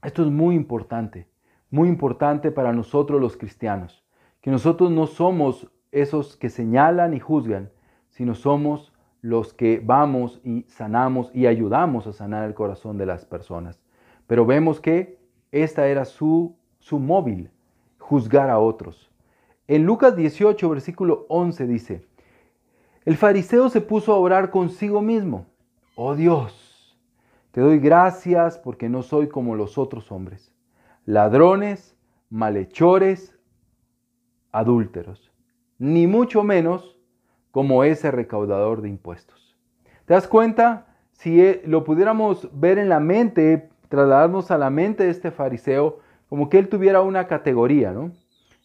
Esto 0.02 0.22
es 0.22 0.30
muy 0.30 0.54
importante 0.54 1.28
muy 1.74 1.88
importante 1.88 2.52
para 2.52 2.72
nosotros 2.72 3.20
los 3.20 3.36
cristianos, 3.36 4.04
que 4.40 4.52
nosotros 4.52 4.92
no 4.92 5.08
somos 5.08 5.68
esos 5.90 6.36
que 6.36 6.48
señalan 6.48 7.14
y 7.14 7.18
juzgan, 7.18 7.72
sino 8.10 8.36
somos 8.36 8.92
los 9.22 9.52
que 9.52 9.82
vamos 9.84 10.40
y 10.44 10.66
sanamos 10.68 11.32
y 11.34 11.48
ayudamos 11.48 12.06
a 12.06 12.12
sanar 12.12 12.44
el 12.44 12.54
corazón 12.54 12.96
de 12.96 13.06
las 13.06 13.24
personas. 13.24 13.82
Pero 14.28 14.46
vemos 14.46 14.80
que 14.80 15.18
esta 15.50 15.88
era 15.88 16.04
su, 16.04 16.56
su 16.78 17.00
móvil, 17.00 17.50
juzgar 17.98 18.50
a 18.50 18.60
otros. 18.60 19.10
En 19.66 19.85
Lucas 19.85 20.14
18, 20.14 20.68
versículo 20.68 21.26
11 21.28 21.66
dice, 21.66 22.06
el 23.04 23.16
fariseo 23.16 23.68
se 23.68 23.80
puso 23.80 24.12
a 24.12 24.18
orar 24.18 24.50
consigo 24.50 25.00
mismo. 25.00 25.47
Oh 25.94 26.14
Dios, 26.14 26.99
te 27.50 27.61
doy 27.61 27.78
gracias 27.78 28.59
porque 28.59 28.88
no 28.88 29.02
soy 29.02 29.28
como 29.28 29.54
los 29.54 29.78
otros 29.78 30.11
hombres 30.12 30.54
ladrones, 31.06 31.97
malhechores, 32.30 33.38
adúlteros, 34.52 35.33
ni 35.78 36.06
mucho 36.06 36.42
menos 36.42 36.99
como 37.50 37.85
ese 37.85 38.11
recaudador 38.11 38.83
de 38.83 38.88
impuestos. 38.88 39.56
¿Te 40.06 40.14
das 40.14 40.26
cuenta? 40.26 40.87
Si 41.12 41.40
eh, 41.40 41.62
lo 41.66 41.85
pudiéramos 41.85 42.49
ver 42.52 42.78
en 42.78 42.88
la 42.88 43.00
mente, 43.00 43.68
trasladarnos 43.88 44.50
a 44.50 44.59
la 44.59 44.71
mente 44.71 45.04
de 45.04 45.11
este 45.11 45.30
fariseo, 45.30 46.00
como 46.28 46.49
que 46.49 46.59
él 46.59 46.68
tuviera 46.68 47.02
una 47.02 47.26
categoría, 47.26 47.92
¿no? 47.92 48.12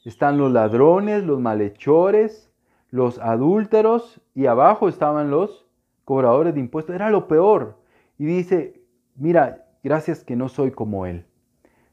Están 0.05 0.37
los 0.37 0.51
ladrones, 0.51 1.23
los 1.25 1.39
malhechores, 1.39 2.51
los 2.89 3.19
adúlteros 3.19 4.21
y 4.33 4.45
abajo 4.45 4.89
estaban 4.89 5.29
los 5.29 5.67
cobradores 6.05 6.53
de 6.53 6.59
impuestos. 6.59 6.95
Era 6.95 7.09
lo 7.09 7.27
peor. 7.27 7.77
Y 8.17 8.25
dice, 8.25 8.81
mira, 9.15 9.65
gracias 9.83 10.23
que 10.23 10.35
no 10.35 10.49
soy 10.49 10.71
como 10.71 11.05
él. 11.05 11.25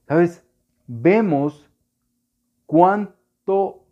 ¿Sabes? 0.08 0.46
Vemos 0.86 1.70
cuánto 2.66 3.84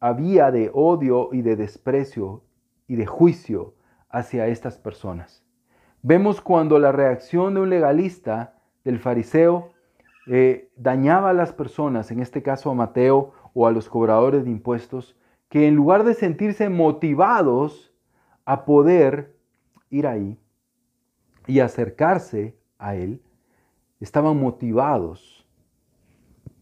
había 0.00 0.50
de 0.50 0.70
odio 0.72 1.30
y 1.32 1.42
de 1.42 1.56
desprecio 1.56 2.42
y 2.86 2.96
de 2.96 3.06
juicio 3.06 3.74
hacia 4.08 4.46
estas 4.46 4.78
personas. 4.78 5.44
Vemos 6.02 6.40
cuando 6.40 6.78
la 6.78 6.92
reacción 6.92 7.54
de 7.54 7.60
un 7.60 7.70
legalista, 7.70 8.58
del 8.84 8.98
fariseo, 8.98 9.73
eh, 10.26 10.70
dañaba 10.76 11.30
a 11.30 11.34
las 11.34 11.52
personas, 11.52 12.10
en 12.10 12.20
este 12.20 12.42
caso 12.42 12.70
a 12.70 12.74
Mateo 12.74 13.32
o 13.52 13.66
a 13.66 13.72
los 13.72 13.88
cobradores 13.88 14.44
de 14.44 14.50
impuestos, 14.50 15.16
que 15.48 15.68
en 15.68 15.76
lugar 15.76 16.04
de 16.04 16.14
sentirse 16.14 16.68
motivados 16.68 17.92
a 18.44 18.64
poder 18.64 19.36
ir 19.90 20.06
ahí 20.06 20.38
y 21.46 21.60
acercarse 21.60 22.56
a 22.78 22.96
Él, 22.96 23.22
estaban 24.00 24.38
motivados 24.40 25.46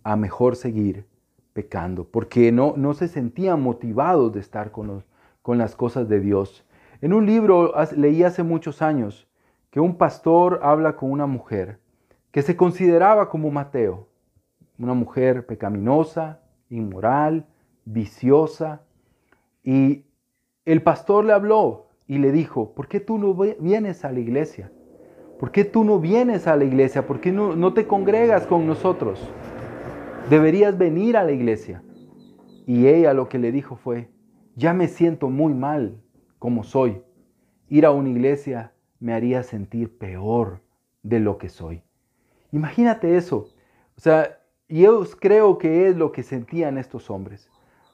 a 0.02 0.16
mejor 0.16 0.56
seguir 0.56 1.06
pecando, 1.52 2.04
porque 2.04 2.50
no, 2.50 2.74
no 2.76 2.94
se 2.94 3.08
sentían 3.08 3.62
motivados 3.62 4.32
de 4.32 4.40
estar 4.40 4.72
con, 4.72 5.04
con 5.42 5.58
las 5.58 5.76
cosas 5.76 6.08
de 6.08 6.20
Dios. 6.20 6.66
En 7.00 7.12
un 7.12 7.26
libro 7.26 7.72
leí 7.96 8.22
hace 8.22 8.42
muchos 8.42 8.82
años 8.82 9.28
que 9.70 9.80
un 9.80 9.96
pastor 9.96 10.60
habla 10.62 10.96
con 10.96 11.10
una 11.10 11.26
mujer 11.26 11.81
que 12.32 12.42
se 12.42 12.56
consideraba 12.56 13.28
como 13.28 13.50
Mateo, 13.50 14.08
una 14.78 14.94
mujer 14.94 15.46
pecaminosa, 15.46 16.40
inmoral, 16.70 17.46
viciosa, 17.84 18.82
y 19.62 20.06
el 20.64 20.82
pastor 20.82 21.26
le 21.26 21.34
habló 21.34 21.86
y 22.08 22.18
le 22.18 22.32
dijo, 22.32 22.74
¿por 22.74 22.88
qué 22.88 22.98
tú 23.00 23.18
no 23.18 23.34
vienes 23.34 24.04
a 24.04 24.10
la 24.10 24.18
iglesia? 24.18 24.72
¿Por 25.38 25.52
qué 25.52 25.64
tú 25.64 25.84
no 25.84 26.00
vienes 26.00 26.46
a 26.46 26.56
la 26.56 26.64
iglesia? 26.64 27.06
¿Por 27.06 27.20
qué 27.20 27.32
no, 27.32 27.54
no 27.54 27.74
te 27.74 27.86
congregas 27.86 28.46
con 28.46 28.66
nosotros? 28.66 29.28
Deberías 30.30 30.78
venir 30.78 31.16
a 31.16 31.24
la 31.24 31.32
iglesia. 31.32 31.82
Y 32.66 32.86
ella 32.86 33.12
lo 33.12 33.28
que 33.28 33.38
le 33.38 33.52
dijo 33.52 33.76
fue, 33.76 34.08
ya 34.56 34.72
me 34.72 34.88
siento 34.88 35.28
muy 35.28 35.52
mal 35.52 36.00
como 36.38 36.64
soy. 36.64 37.02
Ir 37.68 37.84
a 37.84 37.90
una 37.90 38.08
iglesia 38.08 38.72
me 39.00 39.12
haría 39.12 39.42
sentir 39.42 39.98
peor 39.98 40.60
de 41.02 41.20
lo 41.20 41.38
que 41.38 41.48
soy. 41.48 41.82
Imagínate 42.52 43.16
eso. 43.16 43.48
O 43.96 44.00
sea, 44.00 44.38
yo 44.68 45.04
creo 45.18 45.58
que 45.58 45.88
es 45.88 45.96
lo 45.96 46.12
que 46.12 46.22
sentían 46.22 46.78
estos 46.78 47.10
hombres. 47.10 47.50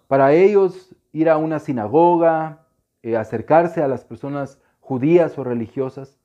Para 0.07 0.33
ellos, 0.33 0.95
ir 1.13 1.31
a 1.31 1.37
una 1.37 1.59
sinagoga, 1.59 2.67
eh, 3.03 3.17
acercarse 3.17 3.83
a 3.83 3.89
las 3.89 4.05
personas 4.05 4.61
judías 4.81 5.39
o 5.39 5.45
religiosas, 5.45 6.19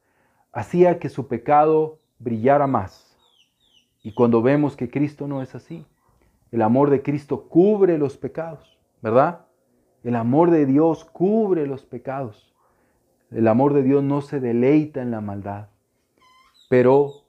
hacía 0.52 1.00
que 1.00 1.10
su 1.10 1.28
pecado 1.28 2.00
brillara 2.20 2.68
más. 2.68 3.18
Y 4.02 4.14
cuando 4.14 4.42
vemos 4.42 4.76
que 4.76 4.90
Cristo 4.90 5.28
no 5.28 5.42
es 5.42 5.56
así, 5.56 5.86
el 6.52 6.62
amor 6.62 6.90
de 6.90 7.02
Cristo 7.02 7.48
cubre 7.50 7.98
los 7.98 8.18
pecados, 8.18 8.78
¿verdad? 9.02 9.46
El 10.04 10.16
amor 10.16 10.52
de 10.52 10.66
Dios 10.66 11.06
cubre 11.06 11.66
los 11.66 11.86
pecados. 11.86 12.54
El 13.32 13.48
amor 13.48 13.74
de 13.74 13.84
Dios 13.84 14.04
no 14.04 14.22
se 14.22 14.40
deleita 14.40 15.02
en 15.02 15.12
la 15.12 15.22
maldad. 15.22 15.70
Pero 16.70 17.23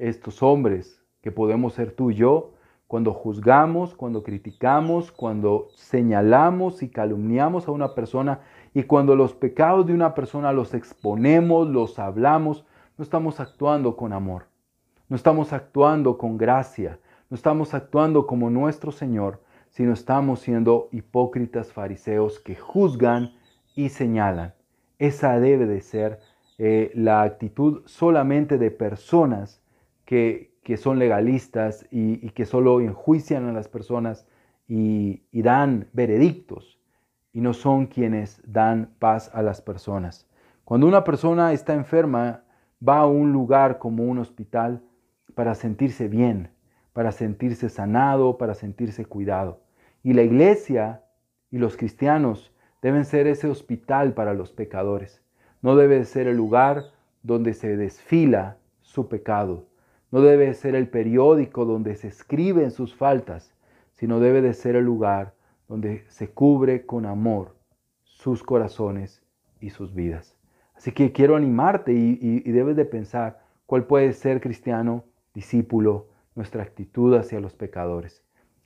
estos 0.00 0.42
hombres 0.42 1.02
que 1.20 1.30
podemos 1.30 1.74
ser 1.74 1.92
tú 1.92 2.10
y 2.10 2.14
yo, 2.14 2.54
cuando 2.86 3.12
juzgamos, 3.12 3.94
cuando 3.94 4.24
criticamos, 4.24 5.12
cuando 5.12 5.68
señalamos 5.76 6.82
y 6.82 6.88
calumniamos 6.88 7.68
a 7.68 7.70
una 7.70 7.94
persona 7.94 8.40
y 8.74 8.82
cuando 8.82 9.14
los 9.14 9.32
pecados 9.32 9.86
de 9.86 9.94
una 9.94 10.14
persona 10.14 10.52
los 10.52 10.74
exponemos, 10.74 11.68
los 11.68 12.00
hablamos, 12.00 12.64
no 12.98 13.04
estamos 13.04 13.38
actuando 13.38 13.96
con 13.96 14.12
amor, 14.12 14.46
no 15.08 15.14
estamos 15.14 15.52
actuando 15.52 16.18
con 16.18 16.36
gracia, 16.36 16.98
no 17.28 17.36
estamos 17.36 17.74
actuando 17.74 18.26
como 18.26 18.50
nuestro 18.50 18.90
Señor, 18.90 19.40
sino 19.68 19.92
estamos 19.92 20.40
siendo 20.40 20.88
hipócritas 20.90 21.72
fariseos 21.72 22.40
que 22.40 22.56
juzgan 22.56 23.34
y 23.76 23.90
señalan. 23.90 24.52
Esa 24.98 25.38
debe 25.38 25.66
de 25.66 25.80
ser 25.80 26.18
eh, 26.58 26.90
la 26.94 27.22
actitud 27.22 27.82
solamente 27.86 28.58
de 28.58 28.72
personas 28.72 29.59
que, 30.10 30.76
son 30.76 30.98
legalistas 30.98 31.86
y, 31.92 32.30
que 32.30 32.44
solo 32.44 32.80
enjuician 32.80 33.48
a 33.48 33.52
las 33.52 33.68
personas 33.68 34.26
y, 34.66 35.22
dan 35.30 35.86
veredictos 35.92 36.80
y 37.32 37.40
no 37.40 37.52
son 37.54 37.86
quienes 37.86 38.42
dan 38.44 38.90
paz 38.98 39.30
a 39.32 39.42
las 39.42 39.60
personas. 39.62 40.26
Cuando 40.64 40.88
una 40.88 41.04
persona 41.04 41.52
está 41.52 41.74
enferma, 41.74 42.42
va 42.86 42.98
a 42.98 43.06
un 43.06 43.32
lugar 43.32 43.78
como 43.78 44.02
un 44.02 44.18
hospital 44.18 44.82
para 45.36 45.54
sentirse 45.54 46.08
bien, 46.08 46.50
para 46.92 47.12
sentirse 47.12 47.68
sanado, 47.68 48.36
para 48.36 48.54
sentirse 48.54 49.04
cuidado. 49.04 49.60
Y 50.02 50.14
la 50.14 50.22
iglesia 50.22 51.04
y 51.52 51.58
los 51.58 51.76
cristianos 51.76 52.52
deben 52.82 53.04
ser 53.04 53.28
ese 53.28 53.46
hospital 53.46 54.12
para 54.14 54.34
los 54.34 54.50
pecadores. 54.50 55.22
No 55.62 55.76
debe 55.76 56.04
ser 56.04 56.26
el 56.26 56.36
lugar 56.36 56.86
donde 57.22 57.54
se 57.54 57.76
desfila 57.76 58.56
su 58.80 59.08
pecado. 59.08 59.69
No 60.10 60.20
debe 60.22 60.52
ser 60.54 60.74
el 60.74 60.88
periódico 60.88 61.64
donde 61.64 61.94
se 61.94 62.08
escriben 62.08 62.70
sus 62.70 62.94
faltas, 62.94 63.54
sino 63.94 64.18
debe 64.18 64.42
de 64.42 64.54
ser 64.54 64.76
el 64.76 64.84
lugar 64.84 65.34
donde 65.68 66.04
se 66.08 66.30
cubre 66.30 66.84
con 66.84 67.06
amor 67.06 67.54
sus 68.02 68.42
corazones 68.42 69.22
y 69.60 69.70
sus 69.70 69.94
vidas. 69.94 70.36
Así 70.74 70.92
que 70.92 71.12
quiero 71.12 71.36
animarte 71.36 71.92
y, 71.92 72.40
debes 72.50 72.74
de 72.74 72.86
pensar 72.86 73.40
cuál 73.66 73.84
puede 73.84 74.12
ser 74.12 74.40
cristiano, 74.40 75.04
discípulo, 75.34 76.08
nuestra 76.34 76.62
actitud 76.62 77.14
hacia 77.14 77.38
los 77.38 77.54
pecadores. 77.54 78.24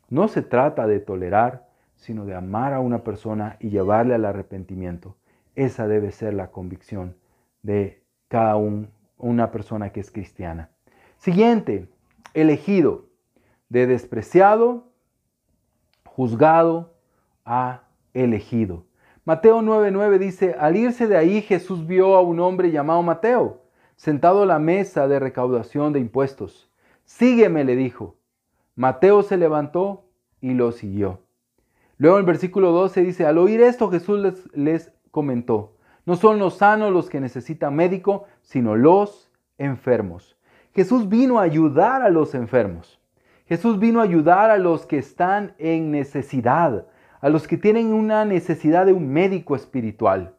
No 0.09 0.29
se 0.29 0.41
trata 0.41 0.87
de 0.87 1.01
tolerar, 1.01 1.69
sino 1.97 2.25
de 2.25 2.35
amar 2.35 2.73
a 2.73 2.81
una 2.81 3.05
persona 3.05 3.57
y 3.61 3.71
llevarle 3.71 4.15
al 4.15 4.25
arrepentimiento. 4.25 5.17
Esa 5.57 5.89
debe 5.89 6.11
ser 6.11 6.35
la 6.35 6.51
convicción 6.51 7.17
de 7.63 8.03
cada 8.29 8.57
una 8.57 9.51
persona 9.51 9.91
que 9.91 10.01
es 10.01 10.11
cristiana. 10.11 10.71
Siguiente, 11.25 11.89
elegido, 12.35 13.07
de 13.71 13.87
despreciado, 13.87 14.93
juzgado 16.05 16.93
a 17.47 17.85
elegido. 18.13 18.85
Mateo 19.25 19.63
9:9 19.63 20.19
dice, 20.19 20.55
al 20.61 20.77
irse 20.77 21.07
de 21.07 21.17
ahí 21.17 21.41
Jesús 21.41 21.87
vio 21.87 22.15
a 22.17 22.21
un 22.21 22.41
hombre 22.41 22.73
llamado 22.73 23.03
Mateo, 23.03 23.63
sentado 23.97 24.43
a 24.43 24.47
la 24.47 24.59
mesa 24.59 25.09
de 25.09 25.19
recaudación 25.19 25.95
de 25.95 26.01
impuestos. 26.01 26.71
Sígueme, 27.07 27.65
le 27.65 27.75
dijo. 27.75 28.17
Mateo 28.77 29.23
se 29.23 29.39
levantó 29.39 30.05
y 30.43 30.53
lo 30.53 30.73
siguió. 30.73 31.23
Luego 31.97 32.19
en 32.19 32.25
el 32.25 32.27
versículo 32.27 32.71
12 32.73 33.01
dice, 33.01 33.25
al 33.25 33.39
oír 33.39 33.63
esto 33.63 33.89
Jesús 33.91 34.21
les, 34.21 34.55
les 34.55 34.93
comentó, 35.11 35.73
no 36.05 36.17
son 36.17 36.39
los 36.39 36.59
sanos 36.59 36.93
los 36.93 37.09
que 37.09 37.19
necesitan 37.19 37.75
médico, 37.75 38.27
sino 38.43 38.77
los 38.77 39.33
enfermos. 39.57 40.35
Jesús 40.75 41.09
vino 41.09 41.39
a 41.39 41.43
ayudar 41.43 42.03
a 42.03 42.09
los 42.09 42.35
enfermos. 42.35 43.01
Jesús 43.47 43.79
vino 43.79 44.01
a 44.01 44.03
ayudar 44.03 44.51
a 44.51 44.59
los 44.59 44.87
que 44.87 44.99
están 44.99 45.55
en 45.59 45.93
necesidad, 45.93 46.89
a 47.21 47.29
los 47.29 47.47
que 47.47 47.57
tienen 47.57 47.93
una 47.93 48.25
necesidad 48.25 48.85
de 48.85 48.93
un 48.93 49.09
médico 49.09 49.55
espiritual. 49.55 50.35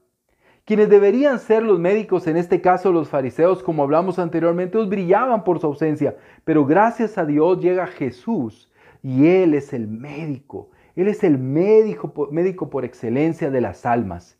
Quienes 0.65 0.89
deberían 0.89 1.39
ser 1.39 1.63
los 1.63 1.79
médicos, 1.79 2.27
en 2.27 2.35
este 2.35 2.59
caso 2.59 2.91
los 2.91 3.07
fariseos, 3.07 3.63
como 3.63 3.83
hablamos 3.83 4.19
anteriormente, 4.19 4.77
os 4.77 4.89
brillaban 4.89 5.45
por 5.45 5.59
su 5.59 5.67
ausencia, 5.67 6.17
pero 6.43 6.65
gracias 6.65 7.17
a 7.17 7.25
Dios 7.25 7.61
llega 7.61 7.87
Jesús 7.87 8.69
y 9.01 9.27
Él 9.27 9.53
es 9.53 9.71
el 9.71 9.87
médico. 9.87 10.71
Él 10.97 11.07
es 11.07 11.23
el 11.23 11.37
médico, 11.37 12.27
médico 12.31 12.69
por 12.69 12.83
excelencia 12.83 13.49
de 13.49 13.61
las 13.61 13.85
almas. 13.85 14.37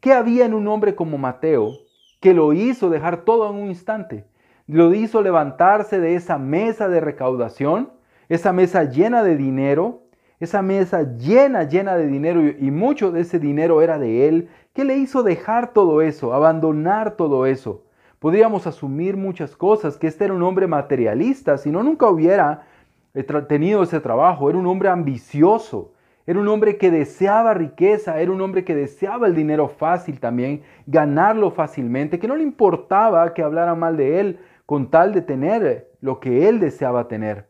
¿Qué 0.00 0.12
había 0.12 0.46
en 0.46 0.54
un 0.54 0.66
hombre 0.66 0.96
como 0.96 1.16
Mateo 1.16 1.74
que 2.18 2.34
lo 2.34 2.52
hizo 2.52 2.90
dejar 2.90 3.24
todo 3.24 3.48
en 3.50 3.56
un 3.56 3.68
instante? 3.68 4.24
Lo 4.68 4.92
hizo 4.92 5.22
levantarse 5.22 5.98
de 5.98 6.14
esa 6.14 6.36
mesa 6.36 6.90
de 6.90 7.00
recaudación, 7.00 7.88
esa 8.28 8.52
mesa 8.52 8.84
llena 8.84 9.22
de 9.22 9.34
dinero, 9.34 10.02
esa 10.40 10.60
mesa 10.60 11.16
llena, 11.16 11.62
llena 11.62 11.96
de 11.96 12.06
dinero 12.06 12.42
y 12.46 12.70
mucho 12.70 13.10
de 13.10 13.22
ese 13.22 13.38
dinero 13.38 13.80
era 13.80 13.98
de 13.98 14.28
él. 14.28 14.50
¿Qué 14.74 14.84
le 14.84 14.98
hizo 14.98 15.22
dejar 15.22 15.72
todo 15.72 16.02
eso, 16.02 16.34
abandonar 16.34 17.12
todo 17.12 17.46
eso? 17.46 17.82
Podríamos 18.18 18.66
asumir 18.66 19.16
muchas 19.16 19.56
cosas, 19.56 19.96
que 19.96 20.06
este 20.06 20.26
era 20.26 20.34
un 20.34 20.42
hombre 20.42 20.66
materialista, 20.66 21.56
si 21.56 21.70
no 21.70 21.82
nunca 21.82 22.06
hubiera 22.06 22.66
eh, 23.14 23.22
tenido 23.22 23.82
ese 23.82 24.00
trabajo, 24.00 24.50
era 24.50 24.58
un 24.58 24.66
hombre 24.66 24.90
ambicioso, 24.90 25.92
era 26.26 26.38
un 26.38 26.48
hombre 26.48 26.76
que 26.76 26.90
deseaba 26.90 27.54
riqueza, 27.54 28.20
era 28.20 28.30
un 28.30 28.42
hombre 28.42 28.66
que 28.66 28.74
deseaba 28.74 29.28
el 29.28 29.34
dinero 29.34 29.68
fácil 29.68 30.20
también, 30.20 30.60
ganarlo 30.86 31.50
fácilmente, 31.50 32.18
que 32.18 32.28
no 32.28 32.36
le 32.36 32.42
importaba 32.42 33.32
que 33.32 33.42
hablara 33.42 33.74
mal 33.74 33.96
de 33.96 34.20
él 34.20 34.40
con 34.68 34.90
tal 34.90 35.14
de 35.14 35.22
tener 35.22 35.96
lo 36.02 36.20
que 36.20 36.46
él 36.46 36.60
deseaba 36.60 37.08
tener. 37.08 37.48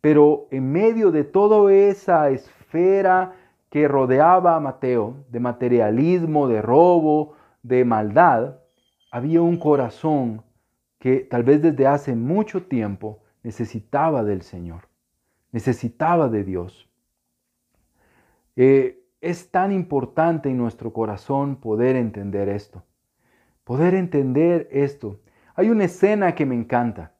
Pero 0.00 0.46
en 0.52 0.70
medio 0.70 1.10
de 1.10 1.24
toda 1.24 1.72
esa 1.74 2.30
esfera 2.30 3.32
que 3.68 3.88
rodeaba 3.88 4.54
a 4.54 4.60
Mateo, 4.60 5.24
de 5.28 5.40
materialismo, 5.40 6.46
de 6.46 6.62
robo, 6.62 7.32
de 7.64 7.84
maldad, 7.84 8.60
había 9.10 9.42
un 9.42 9.58
corazón 9.58 10.44
que 11.00 11.16
tal 11.18 11.42
vez 11.42 11.62
desde 11.62 11.88
hace 11.88 12.14
mucho 12.14 12.62
tiempo 12.62 13.24
necesitaba 13.42 14.22
del 14.22 14.42
Señor, 14.42 14.82
necesitaba 15.50 16.28
de 16.28 16.44
Dios. 16.44 16.88
Eh, 18.54 19.04
es 19.20 19.50
tan 19.50 19.72
importante 19.72 20.48
en 20.48 20.58
nuestro 20.58 20.92
corazón 20.92 21.56
poder 21.56 21.96
entender 21.96 22.48
esto. 22.48 22.84
Poder 23.64 23.94
entender 23.94 24.68
esto. 24.70 25.18
Hay 25.58 25.70
una 25.70 25.84
escena 25.84 26.34
que 26.34 26.44
me 26.44 26.54
encanta. 26.54 27.14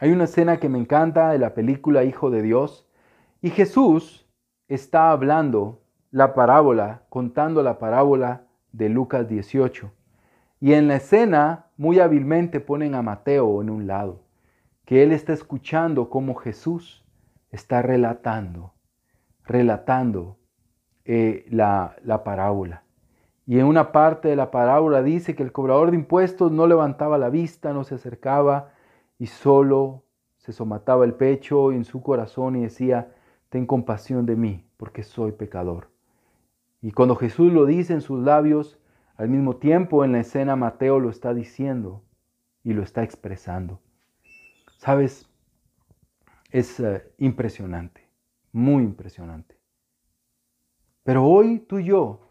Hay 0.00 0.10
una 0.10 0.24
escena 0.24 0.58
que 0.58 0.68
me 0.68 0.78
encanta 0.78 1.30
de 1.30 1.38
la 1.38 1.54
película 1.54 2.02
Hijo 2.02 2.28
de 2.28 2.42
Dios. 2.42 2.90
Y 3.42 3.50
Jesús 3.50 4.28
está 4.66 5.12
hablando 5.12 5.80
la 6.10 6.34
parábola, 6.34 7.02
contando 7.08 7.62
la 7.62 7.78
parábola 7.78 8.48
de 8.72 8.88
Lucas 8.88 9.28
18. 9.28 9.92
Y 10.58 10.72
en 10.72 10.88
la 10.88 10.96
escena, 10.96 11.66
muy 11.76 12.00
hábilmente 12.00 12.58
ponen 12.58 12.96
a 12.96 13.02
Mateo 13.02 13.62
en 13.62 13.70
un 13.70 13.86
lado, 13.86 14.24
que 14.84 15.04
él 15.04 15.12
está 15.12 15.32
escuchando 15.32 16.10
cómo 16.10 16.34
Jesús 16.34 17.04
está 17.52 17.82
relatando, 17.82 18.74
relatando 19.44 20.38
eh, 21.04 21.46
la, 21.50 21.94
la 22.02 22.24
parábola. 22.24 22.82
Y 23.50 23.58
en 23.58 23.66
una 23.66 23.90
parte 23.90 24.28
de 24.28 24.36
la 24.36 24.52
parábola 24.52 25.02
dice 25.02 25.34
que 25.34 25.42
el 25.42 25.50
cobrador 25.50 25.90
de 25.90 25.96
impuestos 25.96 26.52
no 26.52 26.68
levantaba 26.68 27.18
la 27.18 27.30
vista, 27.30 27.72
no 27.72 27.82
se 27.82 27.96
acercaba 27.96 28.70
y 29.18 29.26
solo 29.26 30.04
se 30.36 30.52
somataba 30.52 31.04
el 31.04 31.14
pecho 31.14 31.72
en 31.72 31.84
su 31.84 32.00
corazón 32.00 32.54
y 32.54 32.62
decía, 32.62 33.12
ten 33.48 33.66
compasión 33.66 34.24
de 34.24 34.36
mí, 34.36 34.64
porque 34.76 35.02
soy 35.02 35.32
pecador. 35.32 35.88
Y 36.80 36.92
cuando 36.92 37.16
Jesús 37.16 37.52
lo 37.52 37.66
dice 37.66 37.92
en 37.92 38.02
sus 38.02 38.22
labios, 38.22 38.78
al 39.16 39.28
mismo 39.28 39.56
tiempo 39.56 40.04
en 40.04 40.12
la 40.12 40.20
escena 40.20 40.54
Mateo 40.54 41.00
lo 41.00 41.10
está 41.10 41.34
diciendo 41.34 42.04
y 42.62 42.72
lo 42.72 42.84
está 42.84 43.02
expresando. 43.02 43.80
Sabes, 44.76 45.28
es 46.52 46.78
eh, 46.78 47.02
impresionante, 47.18 48.08
muy 48.52 48.84
impresionante. 48.84 49.58
Pero 51.02 51.24
hoy 51.24 51.58
tú 51.58 51.80
y 51.80 51.86
yo 51.86 52.29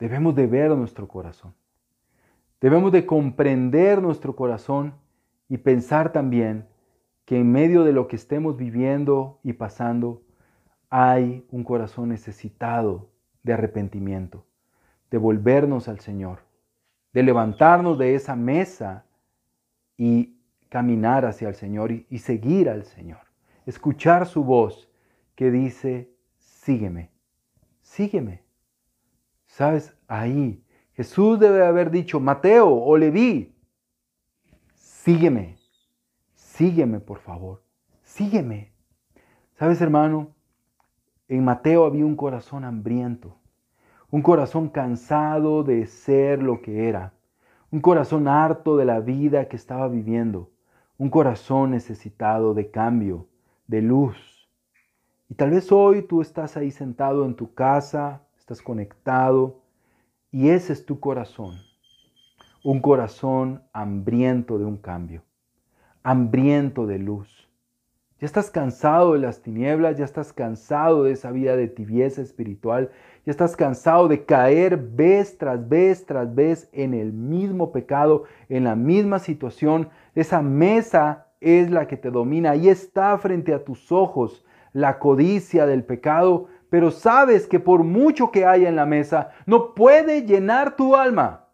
debemos 0.00 0.34
de 0.34 0.46
ver 0.46 0.70
nuestro 0.70 1.06
corazón. 1.06 1.54
Debemos 2.60 2.90
de 2.90 3.06
comprender 3.06 4.02
nuestro 4.02 4.34
corazón 4.34 4.94
y 5.48 5.58
pensar 5.58 6.12
también 6.12 6.66
que 7.24 7.38
en 7.38 7.52
medio 7.52 7.84
de 7.84 7.92
lo 7.92 8.08
que 8.08 8.16
estemos 8.16 8.56
viviendo 8.56 9.38
y 9.44 9.52
pasando, 9.52 10.22
hay 10.88 11.46
un 11.50 11.62
corazón 11.62 12.08
necesitado 12.08 13.08
de 13.44 13.52
arrepentimiento, 13.52 14.44
de 15.10 15.18
volvernos 15.18 15.86
al 15.86 16.00
Señor, 16.00 16.40
de 17.12 17.22
levantarnos 17.22 17.96
de 17.98 18.16
esa 18.16 18.34
mesa 18.34 19.04
y 19.96 20.40
caminar 20.68 21.24
hacia 21.24 21.48
el 21.48 21.54
Señor 21.54 21.92
y, 21.92 22.18
seguir 22.18 22.68
al 22.68 22.84
Señor. 22.84 23.20
Escuchar 23.66 24.26
su 24.26 24.42
voz 24.42 24.90
que 25.34 25.50
dice, 25.50 26.10
sígueme, 26.38 27.10
sígueme. 27.82 28.49
¿Sabes? 29.60 29.94
Ahí 30.08 30.64
Jesús 30.94 31.38
debe 31.38 31.66
haber 31.66 31.90
dicho, 31.90 32.18
Mateo 32.18 32.66
o 32.66 32.96
Leví, 32.96 33.54
sígueme, 34.72 35.58
sígueme 36.34 36.98
por 36.98 37.18
favor, 37.18 37.62
sígueme. 38.02 38.72
¿Sabes 39.56 39.82
hermano? 39.82 40.28
En 41.28 41.44
Mateo 41.44 41.84
había 41.84 42.06
un 42.06 42.16
corazón 42.16 42.64
hambriento, 42.64 43.36
un 44.10 44.22
corazón 44.22 44.70
cansado 44.70 45.62
de 45.62 45.86
ser 45.86 46.42
lo 46.42 46.62
que 46.62 46.88
era, 46.88 47.12
un 47.70 47.82
corazón 47.82 48.28
harto 48.28 48.78
de 48.78 48.86
la 48.86 49.00
vida 49.00 49.46
que 49.46 49.56
estaba 49.56 49.88
viviendo, 49.88 50.50
un 50.96 51.10
corazón 51.10 51.72
necesitado 51.72 52.54
de 52.54 52.70
cambio, 52.70 53.26
de 53.66 53.82
luz. 53.82 54.48
Y 55.28 55.34
tal 55.34 55.50
vez 55.50 55.70
hoy 55.70 56.00
tú 56.00 56.22
estás 56.22 56.56
ahí 56.56 56.70
sentado 56.70 57.26
en 57.26 57.34
tu 57.34 57.52
casa, 57.52 58.22
estás 58.50 58.62
conectado, 58.62 59.60
y 60.32 60.48
ese 60.48 60.72
es 60.72 60.84
tu 60.84 60.98
corazón, 60.98 61.54
un 62.64 62.80
corazón 62.80 63.62
hambriento 63.72 64.58
de 64.58 64.64
un 64.64 64.76
cambio 64.76 65.22
hambriento 66.02 66.86
de 66.86 66.98
luz. 66.98 67.46
Ya 68.18 68.26
estás 68.26 68.50
cansado 68.50 69.12
de 69.12 69.18
las 69.18 69.42
tinieblas, 69.42 69.98
ya 69.98 70.04
estás 70.04 70.32
cansado 70.32 71.04
de 71.04 71.12
esa 71.12 71.30
vida 71.30 71.56
de 71.56 71.68
tibieza 71.68 72.22
espiritual, 72.22 72.90
ya 73.24 73.30
estás 73.30 73.54
cansado 73.54 74.08
de 74.08 74.24
caer 74.24 74.78
vez 74.78 75.36
tras 75.38 75.68
vez 75.68 76.06
tras 76.06 76.34
vez 76.34 76.68
en 76.72 76.94
el 76.94 77.12
mismo 77.12 77.70
pecado, 77.70 78.24
en 78.48 78.64
la 78.64 78.76
misma 78.76 79.18
situación. 79.18 79.90
Esa 80.14 80.42
mesa 80.42 81.26
es 81.40 81.70
la 81.70 81.86
que 81.86 81.96
te 81.96 82.10
domina, 82.10 82.52
ahí 82.52 82.68
está 82.68 83.16
frente 83.18 83.54
a 83.54 83.62
tus 83.62 83.92
ojos 83.92 84.44
la 84.72 84.98
codicia 84.98 85.66
del 85.66 85.84
pecado, 85.84 86.46
pero 86.70 86.90
sabes 86.90 87.46
que 87.46 87.60
por 87.60 87.84
mucho 87.84 88.30
que 88.30 88.46
haya 88.46 88.68
en 88.68 88.76
la 88.76 88.86
mesa, 88.86 89.30
no 89.44 89.74
puede 89.74 90.22
llenar 90.22 90.76
tu 90.76 90.96
alma. 90.96 91.46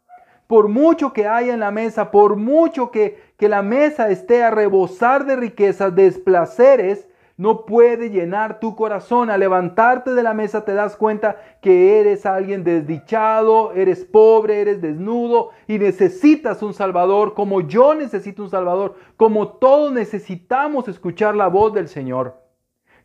Por 0.47 0.69
mucho 0.69 1.13
que 1.13 1.27
haya 1.27 1.53
en 1.53 1.59
la 1.59 1.73
mesa, 1.73 2.13
por 2.13 2.37
mucho 2.37 2.93
que 2.93 3.27
que 3.37 3.49
la 3.49 3.63
mesa 3.63 4.11
esté 4.11 4.43
a 4.43 4.51
rebosar 4.51 5.27
de 5.27 5.37
riquezas, 5.37 5.95
de 5.95 6.11
placeres, 6.13 7.07
no 7.37 7.67
puede 7.67 8.09
llenar 8.09 8.61
tu 8.61 8.75
corazón. 8.75 9.29
Al 9.29 9.41
levantarte 9.41 10.15
de 10.15 10.23
la 10.23 10.33
mesa 10.33 10.65
te 10.65 10.73
das 10.73 10.97
cuenta 10.97 11.37
que 11.61 12.01
eres 12.01 12.25
alguien 12.25 12.65
desdichado, 12.65 13.73
eres 13.73 14.07
pobre, 14.07 14.63
eres 14.63 14.81
desnudo 14.81 15.51
y 15.67 15.79
necesitas 15.79 16.63
un 16.63 16.73
Salvador 16.73 17.35
como 17.35 17.61
yo 17.61 17.95
necesito 17.95 18.43
un 18.43 18.49
Salvador, 18.49 18.95
como 19.19 19.49
todos 19.49 19.93
necesitamos 19.93 20.89
escuchar 20.89 21.35
la 21.35 21.49
voz 21.49 21.75
del 21.75 21.89
Señor. 21.89 22.46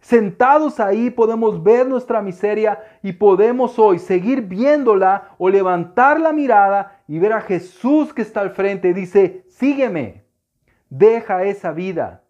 Sentados 0.01 0.79
ahí 0.79 1.11
podemos 1.11 1.61
ver 1.63 1.87
nuestra 1.87 2.23
miseria 2.23 2.83
y 3.03 3.13
podemos 3.13 3.77
hoy 3.77 3.99
seguir 3.99 4.41
viéndola 4.41 5.35
o 5.37 5.47
levantar 5.47 6.19
la 6.19 6.33
mirada 6.33 7.03
y 7.07 7.19
ver 7.19 7.33
a 7.33 7.41
Jesús 7.41 8.11
que 8.11 8.23
está 8.23 8.41
al 8.41 8.49
frente. 8.51 8.95
Dice, 8.95 9.45
sígueme. 9.47 10.25
Deja 10.89 11.43
esa 11.43 11.71
vida. 11.71 12.23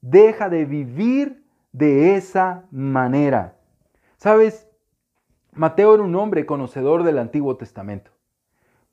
Deja 0.00 0.48
de 0.48 0.64
vivir 0.64 1.44
de 1.70 2.16
esa 2.16 2.64
manera. 2.70 3.58
¿Sabes? 4.16 4.66
Mateo 5.52 5.94
era 5.94 6.02
un 6.02 6.14
hombre 6.14 6.46
conocedor 6.46 7.02
del 7.02 7.18
Antiguo 7.18 7.56
Testamento. 7.56 8.10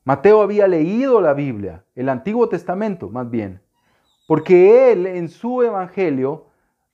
Mateo 0.03 0.41
había 0.41 0.67
leído 0.67 1.21
la 1.21 1.33
Biblia, 1.33 1.85
el 1.95 2.09
Antiguo 2.09 2.49
Testamento 2.49 3.09
más 3.09 3.29
bien, 3.29 3.61
porque 4.27 4.91
él 4.91 5.05
en 5.05 5.29
su 5.29 5.61
Evangelio 5.61 6.47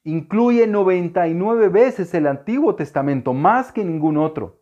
incluye 0.03 0.67
99 0.67 1.69
veces 1.69 2.13
el 2.13 2.27
Antiguo 2.27 2.75
Testamento, 2.75 3.33
más 3.33 3.71
que 3.71 3.83
ningún 3.83 4.17
otro. 4.17 4.59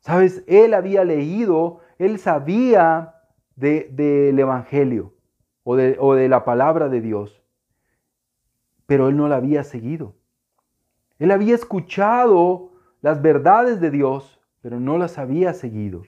¿Sabes? 0.00 0.44
Él 0.46 0.74
había 0.74 1.04
leído, 1.04 1.80
él 1.98 2.18
sabía 2.18 3.14
del 3.56 4.38
Evangelio 4.38 5.14
o 5.64 5.76
de, 5.76 6.28
la 6.28 6.44
palabra 6.44 6.88
de 6.88 7.00
Dios, 7.00 7.42
pero 8.86 9.08
él 9.08 9.16
no 9.16 9.28
la 9.28 9.36
había 9.36 9.62
seguido. 9.62 10.16
Él 11.18 11.30
había 11.30 11.54
escuchado 11.54 12.72
las 13.00 13.22
verdades 13.22 13.80
de 13.80 13.90
Dios, 13.90 14.40
pero 14.60 14.80
no 14.80 14.98
las 14.98 15.18
había 15.18 15.54
seguido. 15.54 16.02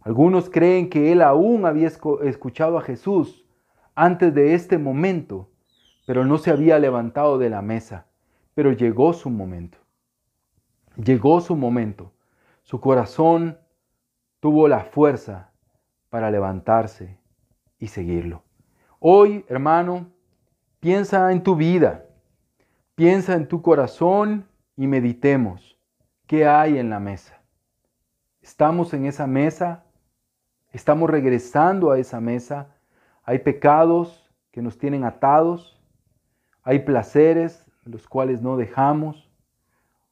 Algunos 0.00 0.50
creen 0.50 0.90
que 0.90 1.10
él 1.10 1.22
aún 1.22 1.64
había 1.64 1.88
escuchado 1.88 2.78
a 2.78 2.82
Jesús 2.82 3.46
antes 3.94 4.34
de 4.34 4.54
este 4.54 4.78
momento, 4.78 5.50
pero 6.06 6.24
no 6.24 6.38
se 6.38 6.50
había 6.50 6.78
levantado 6.78 7.36
de 7.36 7.50
la 7.50 7.60
mesa. 7.60 8.06
Pero 8.54 8.72
llegó 8.72 9.12
su 9.12 9.28
momento. 9.28 9.76
Llegó 10.96 11.42
su 11.42 11.54
momento. 11.56 12.12
Su 12.62 12.80
corazón 12.80 13.58
tuvo 14.40 14.68
la 14.68 14.80
fuerza 14.80 15.50
para 16.08 16.30
levantarse 16.30 17.18
y 17.78 17.88
seguirlo. 17.88 18.42
Hoy, 19.00 19.44
hermano, 19.48 20.06
piensa 20.80 21.30
en 21.32 21.42
tu 21.42 21.56
vida, 21.56 22.06
piensa 22.94 23.34
en 23.34 23.46
tu 23.46 23.60
corazón 23.60 24.46
y 24.76 24.86
meditemos 24.86 25.78
qué 26.26 26.46
hay 26.46 26.78
en 26.78 26.88
la 26.88 27.00
mesa. 27.00 27.40
¿Estamos 28.40 28.94
en 28.94 29.06
esa 29.06 29.26
mesa? 29.26 29.84
¿Estamos 30.72 31.10
regresando 31.10 31.90
a 31.90 31.98
esa 31.98 32.20
mesa? 32.20 32.68
¿Hay 33.24 33.40
pecados 33.40 34.30
que 34.52 34.62
nos 34.62 34.78
tienen 34.78 35.04
atados? 35.04 35.75
¿Hay 36.66 36.80
placeres 36.80 37.64
los 37.84 38.06
cuales 38.06 38.42
no 38.42 38.58
dejamos? 38.58 39.30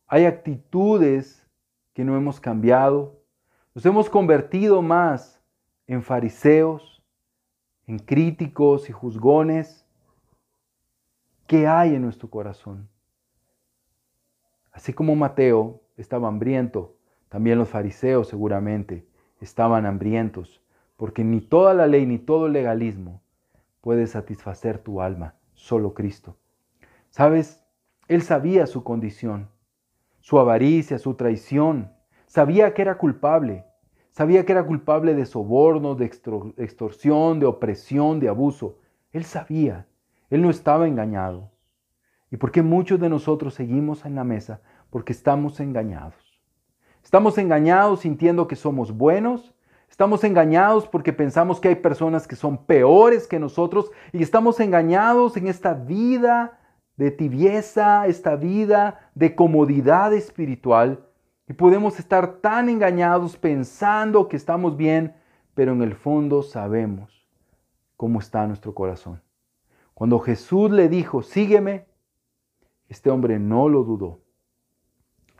¿Hay 0.07 0.25
actitudes 0.25 1.47
que 1.93 2.03
no 2.03 2.17
hemos 2.17 2.40
cambiado? 2.40 3.21
¿Nos 3.75 3.85
hemos 3.85 4.09
convertido 4.09 4.81
más 4.81 5.38
en 5.87 6.03
fariseos? 6.03 6.95
en 7.87 7.99
críticos 7.99 8.88
y 8.88 8.93
juzgones. 8.93 9.87
¿Qué 11.47 11.67
hay 11.67 11.95
en 11.95 12.03
nuestro 12.03 12.31
corazón? 12.31 12.88
Así 14.73 14.93
como 14.93 15.14
Mateo 15.14 15.83
estaba 15.97 16.29
hambriento, 16.29 16.97
también 17.29 17.59
los 17.59 17.69
fariseos 17.69 18.29
seguramente 18.29 19.07
estaban 19.40 19.87
hambrientos, 19.87 20.62
porque 20.97 21.23
ni 21.23 21.40
toda 21.40 21.75
la 21.75 21.87
ley 21.87 22.07
ni 22.07 22.19
todo 22.19 22.47
el 22.47 22.55
legalismo 22.55 23.23
puede 23.81 24.07
satisfacer 24.07 24.79
tu 24.79 25.01
alma, 25.01 25.35
solo 25.53 25.95
Cristo. 25.95 26.37
¿Sabes? 27.14 27.64
Él 28.09 28.22
sabía 28.22 28.66
su 28.66 28.83
condición, 28.83 29.48
su 30.18 30.37
avaricia, 30.37 30.98
su 30.98 31.14
traición, 31.14 31.92
sabía 32.27 32.74
que 32.74 32.83
era 32.83 32.98
culpable, 32.98 33.64
Sabía 34.11 34.44
que 34.46 34.53
era 34.53 34.64
culpable 34.64 35.14
de 35.14 35.27
soborno, 35.27 35.96
de 35.96 36.05
extorsión, 36.05 37.40
de 37.40 37.46
opresión, 37.46 38.20
de 38.20 38.29
abuso. 38.29 38.79
Él 39.11 39.24
sabía. 39.24 39.88
Él 40.31 40.40
no 40.40 40.50
estaba 40.50 40.87
engañado. 40.87 41.50
¿Y 42.31 42.37
por 42.37 42.53
qué 42.53 42.62
muchos 42.62 43.00
de 43.00 43.09
nosotros 43.09 43.55
seguimos 43.55 44.05
en 44.05 44.14
la 44.14 44.22
mesa? 44.22 44.61
Porque 44.90 45.12
estamos 45.12 45.59
engañados. 45.59 46.40
Estamos 47.03 47.38
engañados 47.38 48.00
sintiendo 48.03 48.46
que 48.46 48.55
somos 48.55 48.96
buenos. 48.96 49.53
Estamos 49.90 50.22
engañados 50.22 50.87
porque 50.87 51.12
pensamos 51.12 51.61
que 51.61 51.70
hay 51.70 51.77
personas 51.77 52.29
que 52.29 52.37
son 52.37 52.66
peores 52.66 53.27
que 53.27 53.40
nosotros. 53.40 53.90
Y 54.12 54.22
estamos 54.22 54.61
engañados 54.61 55.37
en 55.37 55.48
esta 55.48 55.74
vida 55.74 56.61
de 56.96 57.11
tibieza, 57.11 58.07
esta 58.07 58.37
vida 58.37 59.11
de 59.14 59.35
comodidad 59.35 60.12
espiritual 60.12 61.04
y 61.48 61.52
podemos 61.52 61.98
estar 61.98 62.37
tan 62.37 62.68
engañados 62.68 63.37
pensando 63.37 64.28
que 64.28 64.37
estamos 64.37 64.76
bien, 64.76 65.14
pero 65.54 65.72
en 65.72 65.83
el 65.83 65.94
fondo 65.94 66.42
sabemos 66.42 67.28
cómo 67.96 68.20
está 68.20 68.46
nuestro 68.46 68.74
corazón. 68.74 69.20
Cuando 69.92 70.18
Jesús 70.18 70.70
le 70.70 70.88
dijo, 70.88 71.22
sígueme, 71.22 71.87
este 72.88 73.11
hombre 73.11 73.38
no 73.38 73.68
lo 73.68 73.85
dudó 73.85 74.20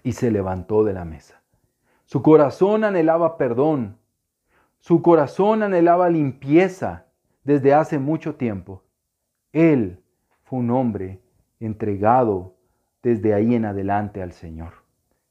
y 0.03 0.13
se 0.13 0.31
levantó 0.31 0.85
de 0.85 0.93
la 0.93 1.05
mesa. 1.05 1.43
Su 2.05 2.23
corazón 2.23 2.85
anhelaba 2.85 3.37
perdón, 3.39 3.99
su 4.81 5.01
corazón 5.03 5.63
anhelaba 5.63 6.11
limpieza 6.11 7.07
desde 7.43 7.73
hace 7.73 7.99
mucho 7.99 8.35
tiempo. 8.35 8.83
Él 9.53 10.03
fue 10.43 10.59
un 10.59 10.71
hombre 10.71 11.24
entregado 11.61 12.55
desde 13.03 13.35
ahí 13.35 13.55
en 13.55 13.65
adelante 13.65 14.23
al 14.23 14.33
Señor 14.33 14.85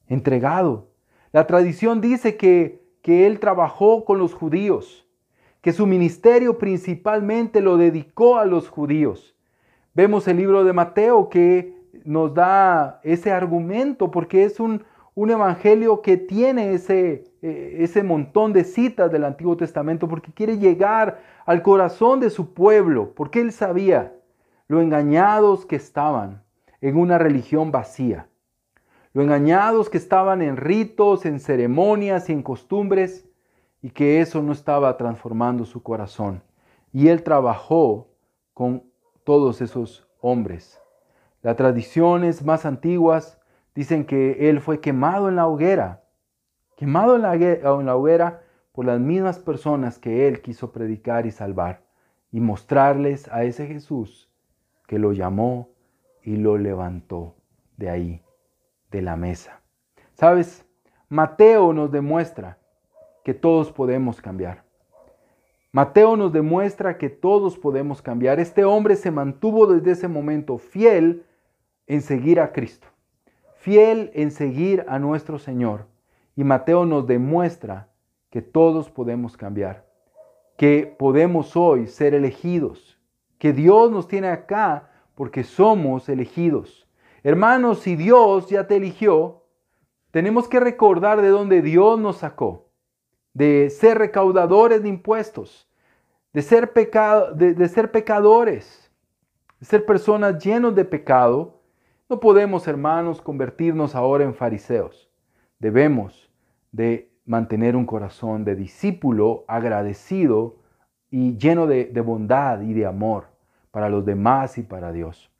entregado. 0.08 0.90
La 1.32 1.48
tradición 1.48 2.02
dice 2.02 2.38
que, 2.38 2.82
que 3.02 3.28
él 3.28 3.40
trabajó 3.40 4.06
con 4.06 4.20
los 4.20 4.34
judíos, 4.34 5.08
que 5.62 5.74
su 5.74 5.88
ministerio 5.88 6.58
principalmente 6.58 7.62
lo 7.62 7.78
dedicó 7.78 8.38
a 8.38 8.46
los 8.46 8.70
judíos. 8.70 9.36
Vemos 9.94 10.28
el 10.28 10.38
libro 10.38 10.64
de 10.64 10.74
Mateo 10.74 11.30
que 11.30 11.74
nos 12.04 12.34
da 12.34 13.00
ese 13.04 13.32
argumento 13.32 14.12
porque 14.12 14.44
es 14.44 14.60
un, 14.60 14.84
un 15.16 15.30
evangelio 15.30 16.02
que 16.02 16.18
tiene 16.18 16.74
ese, 16.74 17.26
eh, 17.42 17.78
ese 17.80 18.04
montón 18.04 18.52
de 18.52 18.64
citas 18.64 19.12
del 19.12 19.24
Antiguo 19.24 19.56
Testamento 19.56 20.08
porque 20.08 20.32
quiere 20.34 20.58
llegar 20.58 21.22
al 21.46 21.62
corazón 21.62 22.20
de 22.20 22.30
su 22.30 22.54
pueblo, 22.54 23.14
porque 23.16 23.42
él 23.42 23.52
sabía 23.52 24.14
lo 24.74 24.82
engañados 24.82 25.66
que 25.66 25.78
estaban 25.78 26.44
en 26.82 26.98
una 26.98 27.18
religión 27.18 27.72
vacía 27.72 28.28
lo 29.14 29.22
engañados 29.22 29.92
que 29.92 29.98
estaban 29.98 30.42
en 30.42 30.58
ritos, 30.58 31.26
en 31.28 31.40
ceremonias 31.40 32.30
y 32.30 32.34
en 32.34 32.42
costumbres, 32.42 33.30
y 33.80 33.92
que 33.92 34.22
eso 34.22 34.42
no 34.42 34.52
estaba 34.52 34.98
transformando 34.98 35.66
su 35.66 35.84
corazón. 35.84 36.42
Y 36.92 37.10
él 37.10 37.22
trabajó 37.22 38.08
con 38.56 38.84
todos 39.24 39.62
esos 39.62 40.08
hombres. 40.20 40.82
Las 41.44 41.56
tradiciones 41.58 42.44
más 42.44 42.66
antiguas 42.66 43.40
dicen 43.76 44.04
que 44.06 44.50
él 44.50 44.62
fue 44.62 44.80
quemado 44.80 45.30
en 45.30 45.36
la 45.36 45.48
hoguera, 45.48 46.04
quemado 46.76 47.16
en 47.16 47.22
la, 47.22 47.36
en 47.36 47.86
la 47.86 47.96
hoguera 47.96 48.42
por 48.72 48.86
las 48.86 49.00
mismas 49.00 49.38
personas 49.38 50.00
que 50.00 50.28
él 50.28 50.42
quiso 50.42 50.72
predicar 50.72 51.28
y 51.28 51.32
salvar, 51.32 51.84
y 52.32 52.40
mostrarles 52.40 53.28
a 53.32 53.44
ese 53.44 53.68
Jesús 53.68 54.33
que 54.88 55.00
lo 55.00 55.14
llamó 55.14 55.70
y 56.22 56.38
lo 56.38 56.58
levantó 56.58 57.36
de 57.78 57.90
ahí 57.90 58.24
de 58.92 59.02
la 59.02 59.16
mesa. 59.16 59.62
¿Sabes? 60.14 60.66
Mateo 61.10 61.74
nos 61.74 61.92
demuestra 61.92 62.58
que 63.24 63.34
todos 63.34 63.72
podemos 63.72 64.22
cambiar. 64.22 64.64
Mateo 65.72 66.16
nos 66.16 66.32
demuestra 66.32 66.98
que 66.98 67.10
todos 67.10 67.58
podemos 67.58 68.02
cambiar. 68.02 68.40
Este 68.40 68.64
hombre 68.64 68.96
se 68.96 69.10
mantuvo 69.10 69.66
desde 69.66 69.92
ese 69.92 70.08
momento 70.08 70.60
fiel 70.60 71.26
en 71.88 72.02
seguir 72.02 72.40
a 72.40 72.52
Cristo, 72.54 72.88
fiel 73.56 74.12
en 74.14 74.30
seguir 74.30 74.86
a 74.88 75.00
nuestro 75.00 75.40
Señor. 75.40 75.88
Y 76.36 76.44
Mateo 76.44 76.86
nos 76.86 77.08
demuestra 77.08 77.90
que 78.30 78.42
todos 78.42 78.90
podemos 78.90 79.36
cambiar, 79.38 79.86
que 80.58 80.96
podemos 80.98 81.56
hoy 81.56 81.88
ser 81.88 82.14
elegidos, 82.14 82.93
que 83.44 83.52
Dios 83.52 83.92
nos 83.92 84.08
tiene 84.08 84.30
acá 84.30 84.90
porque 85.16 85.44
somos 85.44 86.08
elegidos. 86.08 86.88
Hermanos, 87.24 87.82
si 87.82 87.98
Dios 87.98 88.48
ya 88.48 88.68
te 88.68 88.78
eligió, 88.78 89.44
tenemos 90.12 90.48
que 90.48 90.62
recordar 90.62 91.22
de 91.22 91.28
dónde 91.28 91.62
Dios 91.62 92.00
nos 92.00 92.20
sacó, 92.20 92.70
de 93.34 93.70
ser 93.70 93.98
recaudadores 93.98 94.82
de 94.82 94.88
impuestos, 94.88 95.70
de 96.32 96.42
ser, 96.42 96.72
de, 96.74 97.68
ser 97.68 97.92
pecadores, 97.92 98.90
de 99.60 99.66
ser 99.66 99.86
personas 99.86 100.42
llenos 100.42 100.74
de 100.74 100.86
pecado. 100.86 101.60
No 102.08 102.22
podemos, 102.22 102.66
hermanos, 102.66 103.22
convertirnos 103.22 103.94
ahora 103.94 104.24
en 104.24 104.36
fariseos. 104.36 105.12
Debemos 105.60 106.32
de 106.72 107.12
mantener 107.26 107.76
un 107.76 107.86
corazón 107.86 108.46
de 108.46 108.56
discípulo 108.56 109.44
agradecido 109.50 110.60
y 111.10 111.36
lleno 111.36 111.68
de 111.68 111.92
bondad 112.00 112.62
y 112.62 112.72
de 112.72 112.86
amor 112.86 113.33
para 113.74 113.90
los 113.90 114.06
demás 114.06 114.60
y 114.60 114.62
para 114.62 114.92
Dios. 114.92 115.32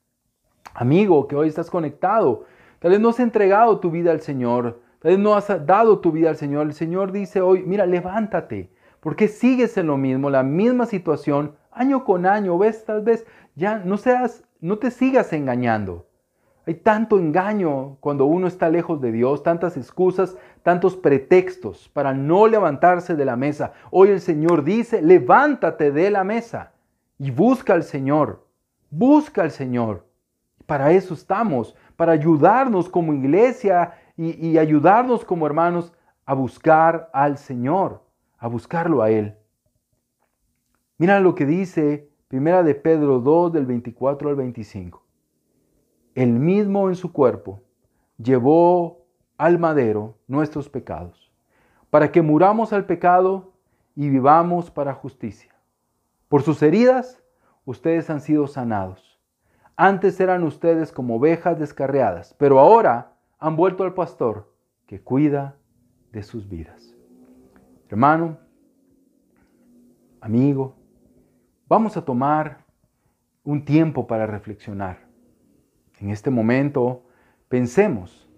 Amigo 0.74 1.28
que 1.28 1.36
hoy 1.36 1.46
estás 1.46 1.70
conectado, 1.70 2.46
tal 2.80 2.90
vez 2.90 2.98
no 2.98 3.10
has 3.10 3.20
entregado 3.20 3.78
tu 3.78 3.92
vida 3.92 4.10
al 4.10 4.22
Señor, 4.22 4.80
tal 4.98 5.12
vez 5.12 5.20
no 5.20 5.36
has 5.36 5.46
dado 5.64 6.00
tu 6.00 6.10
vida 6.10 6.30
al 6.30 6.36
Señor. 6.36 6.66
El 6.66 6.74
Señor 6.74 7.12
dice 7.12 7.40
hoy, 7.40 7.62
mira, 7.64 7.86
levántate, 7.86 8.70
porque 8.98 9.28
sigues 9.28 9.76
en 9.78 9.86
lo 9.86 9.96
mismo, 9.96 10.30
la 10.30 10.42
misma 10.42 10.86
situación, 10.86 11.54
año 11.70 12.04
con 12.04 12.26
año, 12.26 12.58
ves, 12.58 12.84
tal 12.84 13.02
vez 13.02 13.24
ya 13.54 13.78
no 13.78 13.98
seas, 13.98 14.42
no 14.60 14.78
te 14.78 14.90
sigas 14.90 15.32
engañando. 15.32 16.08
Hay 16.66 16.74
tanto 16.74 17.20
engaño 17.20 17.98
cuando 18.00 18.24
uno 18.24 18.48
está 18.48 18.68
lejos 18.68 19.00
de 19.00 19.12
Dios, 19.12 19.44
tantas 19.44 19.76
excusas, 19.76 20.36
tantos 20.64 20.96
pretextos 20.96 21.88
para 21.90 22.12
no 22.12 22.48
levantarse 22.48 23.14
de 23.14 23.24
la 23.26 23.36
mesa. 23.36 23.74
Hoy 23.92 24.08
el 24.08 24.20
Señor 24.20 24.64
dice, 24.64 25.02
levántate 25.02 25.92
de 25.92 26.10
la 26.10 26.24
mesa 26.24 26.73
y 27.24 27.30
busca 27.30 27.72
al 27.72 27.84
Señor, 27.84 28.46
busca 28.90 29.40
al 29.40 29.50
Señor. 29.50 30.06
Para 30.66 30.92
eso 30.92 31.14
estamos, 31.14 31.74
para 31.96 32.12
ayudarnos 32.12 32.90
como 32.90 33.14
iglesia 33.14 33.94
y, 34.14 34.58
ayudarnos 34.58 35.24
como 35.24 35.46
hermanos 35.46 35.94
a 36.26 36.34
buscar 36.34 37.08
al 37.14 37.38
Señor, 37.38 38.04
a 38.36 38.46
buscarlo 38.46 39.00
a 39.00 39.10
Él. 39.10 39.38
Mira 40.98 41.18
lo 41.20 41.34
que 41.34 41.46
dice 41.46 42.10
Primera 42.28 42.62
de 42.62 42.74
Pedro 42.74 43.20
2 43.20 43.54
del 43.54 43.64
24 43.64 44.28
al 44.28 44.36
25. 44.36 45.02
El 46.14 46.38
mismo 46.38 46.90
en 46.90 46.94
su 46.94 47.10
cuerpo 47.10 47.62
llevó 48.18 49.06
al 49.38 49.58
madero 49.58 50.18
nuestros 50.28 50.68
pecados, 50.68 51.32
para 51.88 52.12
que 52.12 52.20
muramos 52.20 52.74
al 52.74 52.84
pecado 52.84 53.54
y 53.96 54.10
vivamos 54.10 54.70
para 54.70 54.92
justicia. 54.92 55.53
Por 56.34 56.42
sus 56.42 56.60
heridas 56.64 57.22
ustedes 57.64 58.10
han 58.10 58.20
sido 58.20 58.48
sanados. 58.48 59.20
Antes 59.76 60.18
eran 60.18 60.42
ustedes 60.42 60.90
como 60.90 61.14
ovejas 61.14 61.60
descarriadas, 61.60 62.34
pero 62.38 62.58
ahora 62.58 63.12
han 63.38 63.54
vuelto 63.54 63.84
al 63.84 63.94
pastor 63.94 64.52
que 64.88 65.00
cuida 65.00 65.54
de 66.10 66.24
sus 66.24 66.48
vidas. 66.48 66.92
Hermano, 67.88 68.36
amigo, 70.20 70.74
vamos 71.68 71.96
a 71.96 72.04
tomar 72.04 72.64
un 73.44 73.64
tiempo 73.64 74.08
para 74.08 74.26
reflexionar. 74.26 75.06
En 76.00 76.10
este 76.10 76.30
momento, 76.30 77.04
pensemos 77.48 78.28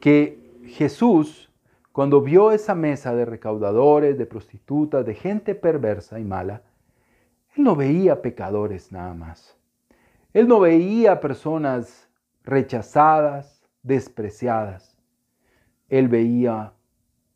que 0.00 0.58
Jesús, 0.64 1.54
cuando 1.92 2.20
vio 2.20 2.50
esa 2.50 2.74
mesa 2.74 3.14
de 3.14 3.24
recaudadores, 3.24 4.18
de 4.18 4.26
prostitutas, 4.26 5.06
de 5.06 5.14
gente 5.14 5.54
perversa 5.54 6.18
y 6.18 6.24
mala, 6.24 6.62
Él 7.56 7.64
no 7.64 7.76
veía 7.76 8.22
pecadores 8.22 8.92
nada 8.92 9.14
más. 9.14 9.56
Él 10.32 10.48
no 10.48 10.60
veía 10.60 11.20
personas 11.20 12.08
rechazadas, 12.44 13.62
despreciadas. 13.82 14.96
Él 15.88 16.08
veía 16.08 16.72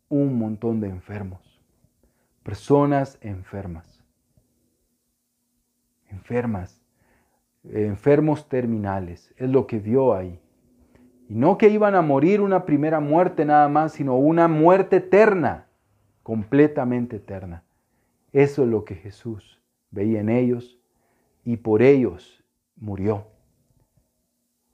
un 0.08 0.38
montón 0.38 0.80
de 0.80 0.88
enfermos, 0.88 1.60
personas 2.42 3.18
enfermas, 3.20 4.02
enfermas, 6.08 6.80
enfermos 7.64 8.48
terminales. 8.48 9.34
Es 9.36 9.50
lo 9.50 9.66
que 9.66 9.78
vio 9.78 10.14
ahí. 10.14 10.40
Y 11.28 11.34
no 11.34 11.58
que 11.58 11.68
iban 11.68 11.94
a 11.94 12.02
morir 12.02 12.40
una 12.40 12.64
primera 12.64 13.00
muerte 13.00 13.44
nada 13.44 13.68
más, 13.68 13.92
sino 13.92 14.16
una 14.16 14.48
muerte 14.48 14.96
eterna, 14.96 15.66
completamente 16.22 17.16
eterna. 17.16 17.64
Eso 18.32 18.62
es 18.62 18.68
lo 18.68 18.84
que 18.84 18.94
Jesús 18.94 19.55
veía 19.90 20.20
en 20.20 20.28
ellos 20.28 20.78
y 21.44 21.56
por 21.56 21.82
ellos 21.82 22.44
murió 22.76 23.26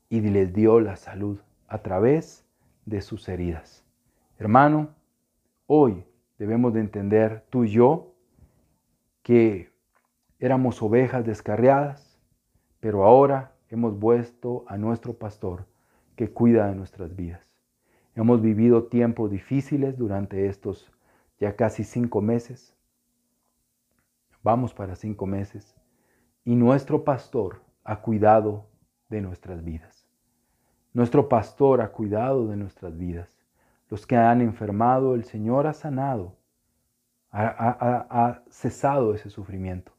y 0.09 0.21
les 0.21 0.53
dio 0.53 0.81
la 0.81 0.97
salud 0.97 1.39
a 1.69 1.79
través 1.79 2.45
de 2.85 3.01
sus 3.01 3.29
heridas. 3.29 3.85
Hermano, 4.39 4.91
hoy 5.67 6.05
debemos 6.39 6.75
de 6.75 6.81
entender 6.81 7.45
tú 7.49 7.65
y 7.65 7.71
yo 7.71 8.15
que 9.23 9.71
éramos 10.39 10.83
ovejas 10.83 11.25
descarriadas, 11.25 12.19
pero 12.81 13.05
ahora 13.05 13.55
hemos 13.71 13.99
vuelto 13.99 14.65
a 14.67 14.77
nuestro 14.77 15.15
pastor 15.15 15.67
que 16.17 16.31
cuida 16.31 16.67
de 16.67 16.75
nuestras 16.75 17.15
vidas. 17.15 17.41
Hemos 18.15 18.43
vivido 18.43 18.85
tiempos 18.85 19.31
difíciles 19.31 19.97
durante 19.97 20.47
estos 20.47 20.91
ya 21.39 21.57
casi 21.57 21.85
cinco 21.85 22.21
meses. 22.21 22.72
Vamos 24.43 24.75
para 24.75 24.97
cinco 24.97 25.27
meses. 25.27 25.77
Y 26.45 26.57
nuestro 26.57 27.05
pastor 27.05 27.63
ha 27.85 28.03
cuidado 28.03 28.67
de 29.09 29.21
nuestras 29.21 29.63
vidas. 29.63 30.09
Nuestro 30.93 31.29
pastor 31.29 31.81
ha 31.81 31.93
cuidado 31.93 32.49
de 32.49 32.57
nuestras 32.57 32.97
vidas. 32.99 33.39
Los 33.89 34.07
que 34.07 34.17
han 34.17 34.41
enfermado, 34.41 35.15
el 35.15 35.25
Señor 35.25 35.67
ha 35.67 35.73
sanado, 35.73 36.37
ha, 37.31 38.43
cesado 38.51 39.15
ese 39.15 39.31
sufrimiento. 39.31 39.93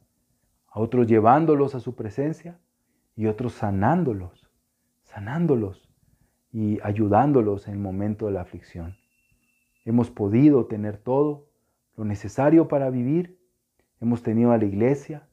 A 0.68 0.80
otros 0.80 1.06
llevándolos 1.06 1.74
a 1.74 1.80
su 1.80 1.94
presencia 1.94 2.58
y 3.16 3.26
otros 3.26 3.54
sanándolos, 3.54 4.50
sanándolos 5.02 5.88
y 6.52 6.78
ayudándolos 6.82 7.66
en 7.68 7.74
el 7.74 7.80
momento 7.80 8.26
de 8.26 8.32
la 8.32 8.42
aflicción. 8.42 8.96
Hemos 9.84 10.10
podido 10.10 10.66
tener 10.66 10.96
todo 10.96 11.48
lo 11.96 12.04
necesario 12.04 12.68
para 12.68 12.90
vivir. 12.90 13.38
Hemos 14.04 14.22
tenido 14.22 14.52
a 14.52 14.58
la 14.58 14.66
iglesia. 14.66 15.26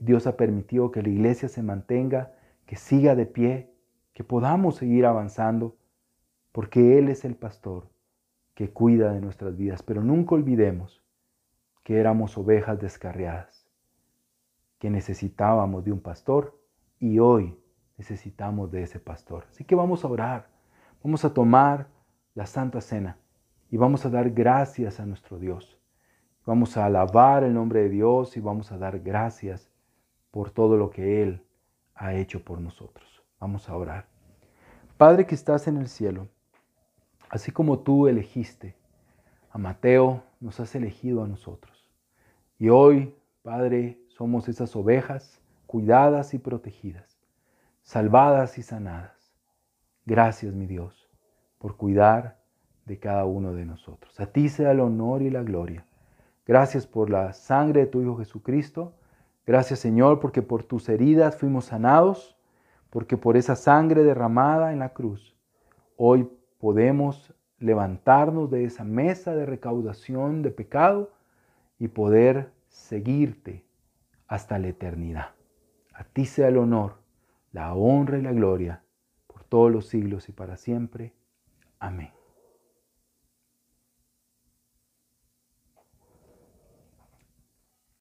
Dios 0.00 0.26
ha 0.26 0.36
permitido 0.38 0.90
que 0.90 1.02
la 1.02 1.10
iglesia 1.10 1.50
se 1.50 1.62
mantenga, 1.62 2.32
que 2.64 2.76
siga 2.76 3.14
de 3.14 3.26
pie, 3.26 3.70
que 4.14 4.24
podamos 4.24 4.76
seguir 4.76 5.04
avanzando, 5.04 5.76
porque 6.52 6.96
Él 6.96 7.10
es 7.10 7.26
el 7.26 7.34
pastor 7.36 7.90
que 8.54 8.70
cuida 8.70 9.12
de 9.12 9.20
nuestras 9.20 9.58
vidas. 9.58 9.82
Pero 9.82 10.02
nunca 10.02 10.34
olvidemos 10.34 11.04
que 11.82 12.00
éramos 12.00 12.38
ovejas 12.38 12.80
descarriadas, 12.80 13.68
que 14.78 14.88
necesitábamos 14.88 15.84
de 15.84 15.92
un 15.92 16.00
pastor 16.00 16.58
y 16.98 17.18
hoy 17.18 17.58
necesitamos 17.98 18.70
de 18.70 18.84
ese 18.84 19.00
pastor. 19.00 19.44
Así 19.50 19.64
que 19.64 19.74
vamos 19.74 20.02
a 20.02 20.08
orar, 20.08 20.48
vamos 21.04 21.26
a 21.26 21.34
tomar 21.34 21.88
la 22.34 22.46
Santa 22.46 22.80
Cena 22.80 23.18
y 23.70 23.76
vamos 23.76 24.06
a 24.06 24.08
dar 24.08 24.30
gracias 24.30 24.98
a 24.98 25.04
nuestro 25.04 25.38
Dios. 25.38 25.76
Vamos 26.46 26.76
a 26.76 26.86
alabar 26.86 27.44
el 27.44 27.54
nombre 27.54 27.82
de 27.82 27.88
Dios 27.88 28.36
y 28.36 28.40
vamos 28.40 28.72
a 28.72 28.78
dar 28.78 29.00
gracias 29.00 29.70
por 30.30 30.50
todo 30.50 30.76
lo 30.76 30.90
que 30.90 31.22
Él 31.22 31.44
ha 31.94 32.14
hecho 32.14 32.44
por 32.44 32.60
nosotros. 32.60 33.22
Vamos 33.38 33.68
a 33.68 33.76
orar. 33.76 34.06
Padre 34.96 35.26
que 35.26 35.34
estás 35.34 35.68
en 35.68 35.76
el 35.76 35.88
cielo, 35.88 36.28
así 37.28 37.52
como 37.52 37.80
tú 37.80 38.08
elegiste 38.08 38.76
a 39.50 39.58
Mateo, 39.58 40.22
nos 40.40 40.60
has 40.60 40.74
elegido 40.74 41.22
a 41.22 41.28
nosotros. 41.28 41.88
Y 42.58 42.68
hoy, 42.68 43.14
Padre, 43.42 43.98
somos 44.08 44.48
esas 44.48 44.74
ovejas 44.76 45.40
cuidadas 45.66 46.34
y 46.34 46.38
protegidas, 46.38 47.18
salvadas 47.82 48.58
y 48.58 48.62
sanadas. 48.62 49.32
Gracias, 50.04 50.54
mi 50.54 50.66
Dios 50.66 51.10
por 51.60 51.76
cuidar 51.76 52.38
de 52.86 52.98
cada 52.98 53.26
uno 53.26 53.52
de 53.52 53.66
nosotros. 53.66 54.18
A 54.18 54.26
ti 54.26 54.48
sea 54.48 54.72
el 54.72 54.80
honor 54.80 55.20
y 55.20 55.28
la 55.28 55.42
gloria. 55.42 55.84
Gracias 56.50 56.84
por 56.84 57.10
la 57.10 57.32
sangre 57.32 57.82
de 57.82 57.86
tu 57.86 58.02
Hijo 58.02 58.16
Jesucristo. 58.16 58.92
Gracias 59.46 59.78
Señor 59.78 60.18
porque 60.18 60.42
por 60.42 60.64
tus 60.64 60.88
heridas 60.88 61.36
fuimos 61.36 61.66
sanados, 61.66 62.36
porque 62.90 63.16
por 63.16 63.36
esa 63.36 63.54
sangre 63.54 64.02
derramada 64.02 64.72
en 64.72 64.80
la 64.80 64.88
cruz, 64.88 65.36
hoy 65.96 66.28
podemos 66.58 67.32
levantarnos 67.60 68.50
de 68.50 68.64
esa 68.64 68.82
mesa 68.82 69.36
de 69.36 69.46
recaudación 69.46 70.42
de 70.42 70.50
pecado 70.50 71.12
y 71.78 71.86
poder 71.86 72.50
seguirte 72.66 73.64
hasta 74.26 74.58
la 74.58 74.66
eternidad. 74.66 75.28
A 75.94 76.02
ti 76.02 76.26
sea 76.26 76.48
el 76.48 76.56
honor, 76.56 76.96
la 77.52 77.74
honra 77.74 78.18
y 78.18 78.22
la 78.22 78.32
gloria 78.32 78.82
por 79.28 79.44
todos 79.44 79.70
los 79.70 79.86
siglos 79.86 80.28
y 80.28 80.32
para 80.32 80.56
siempre. 80.56 81.12
Amém. 81.78 82.19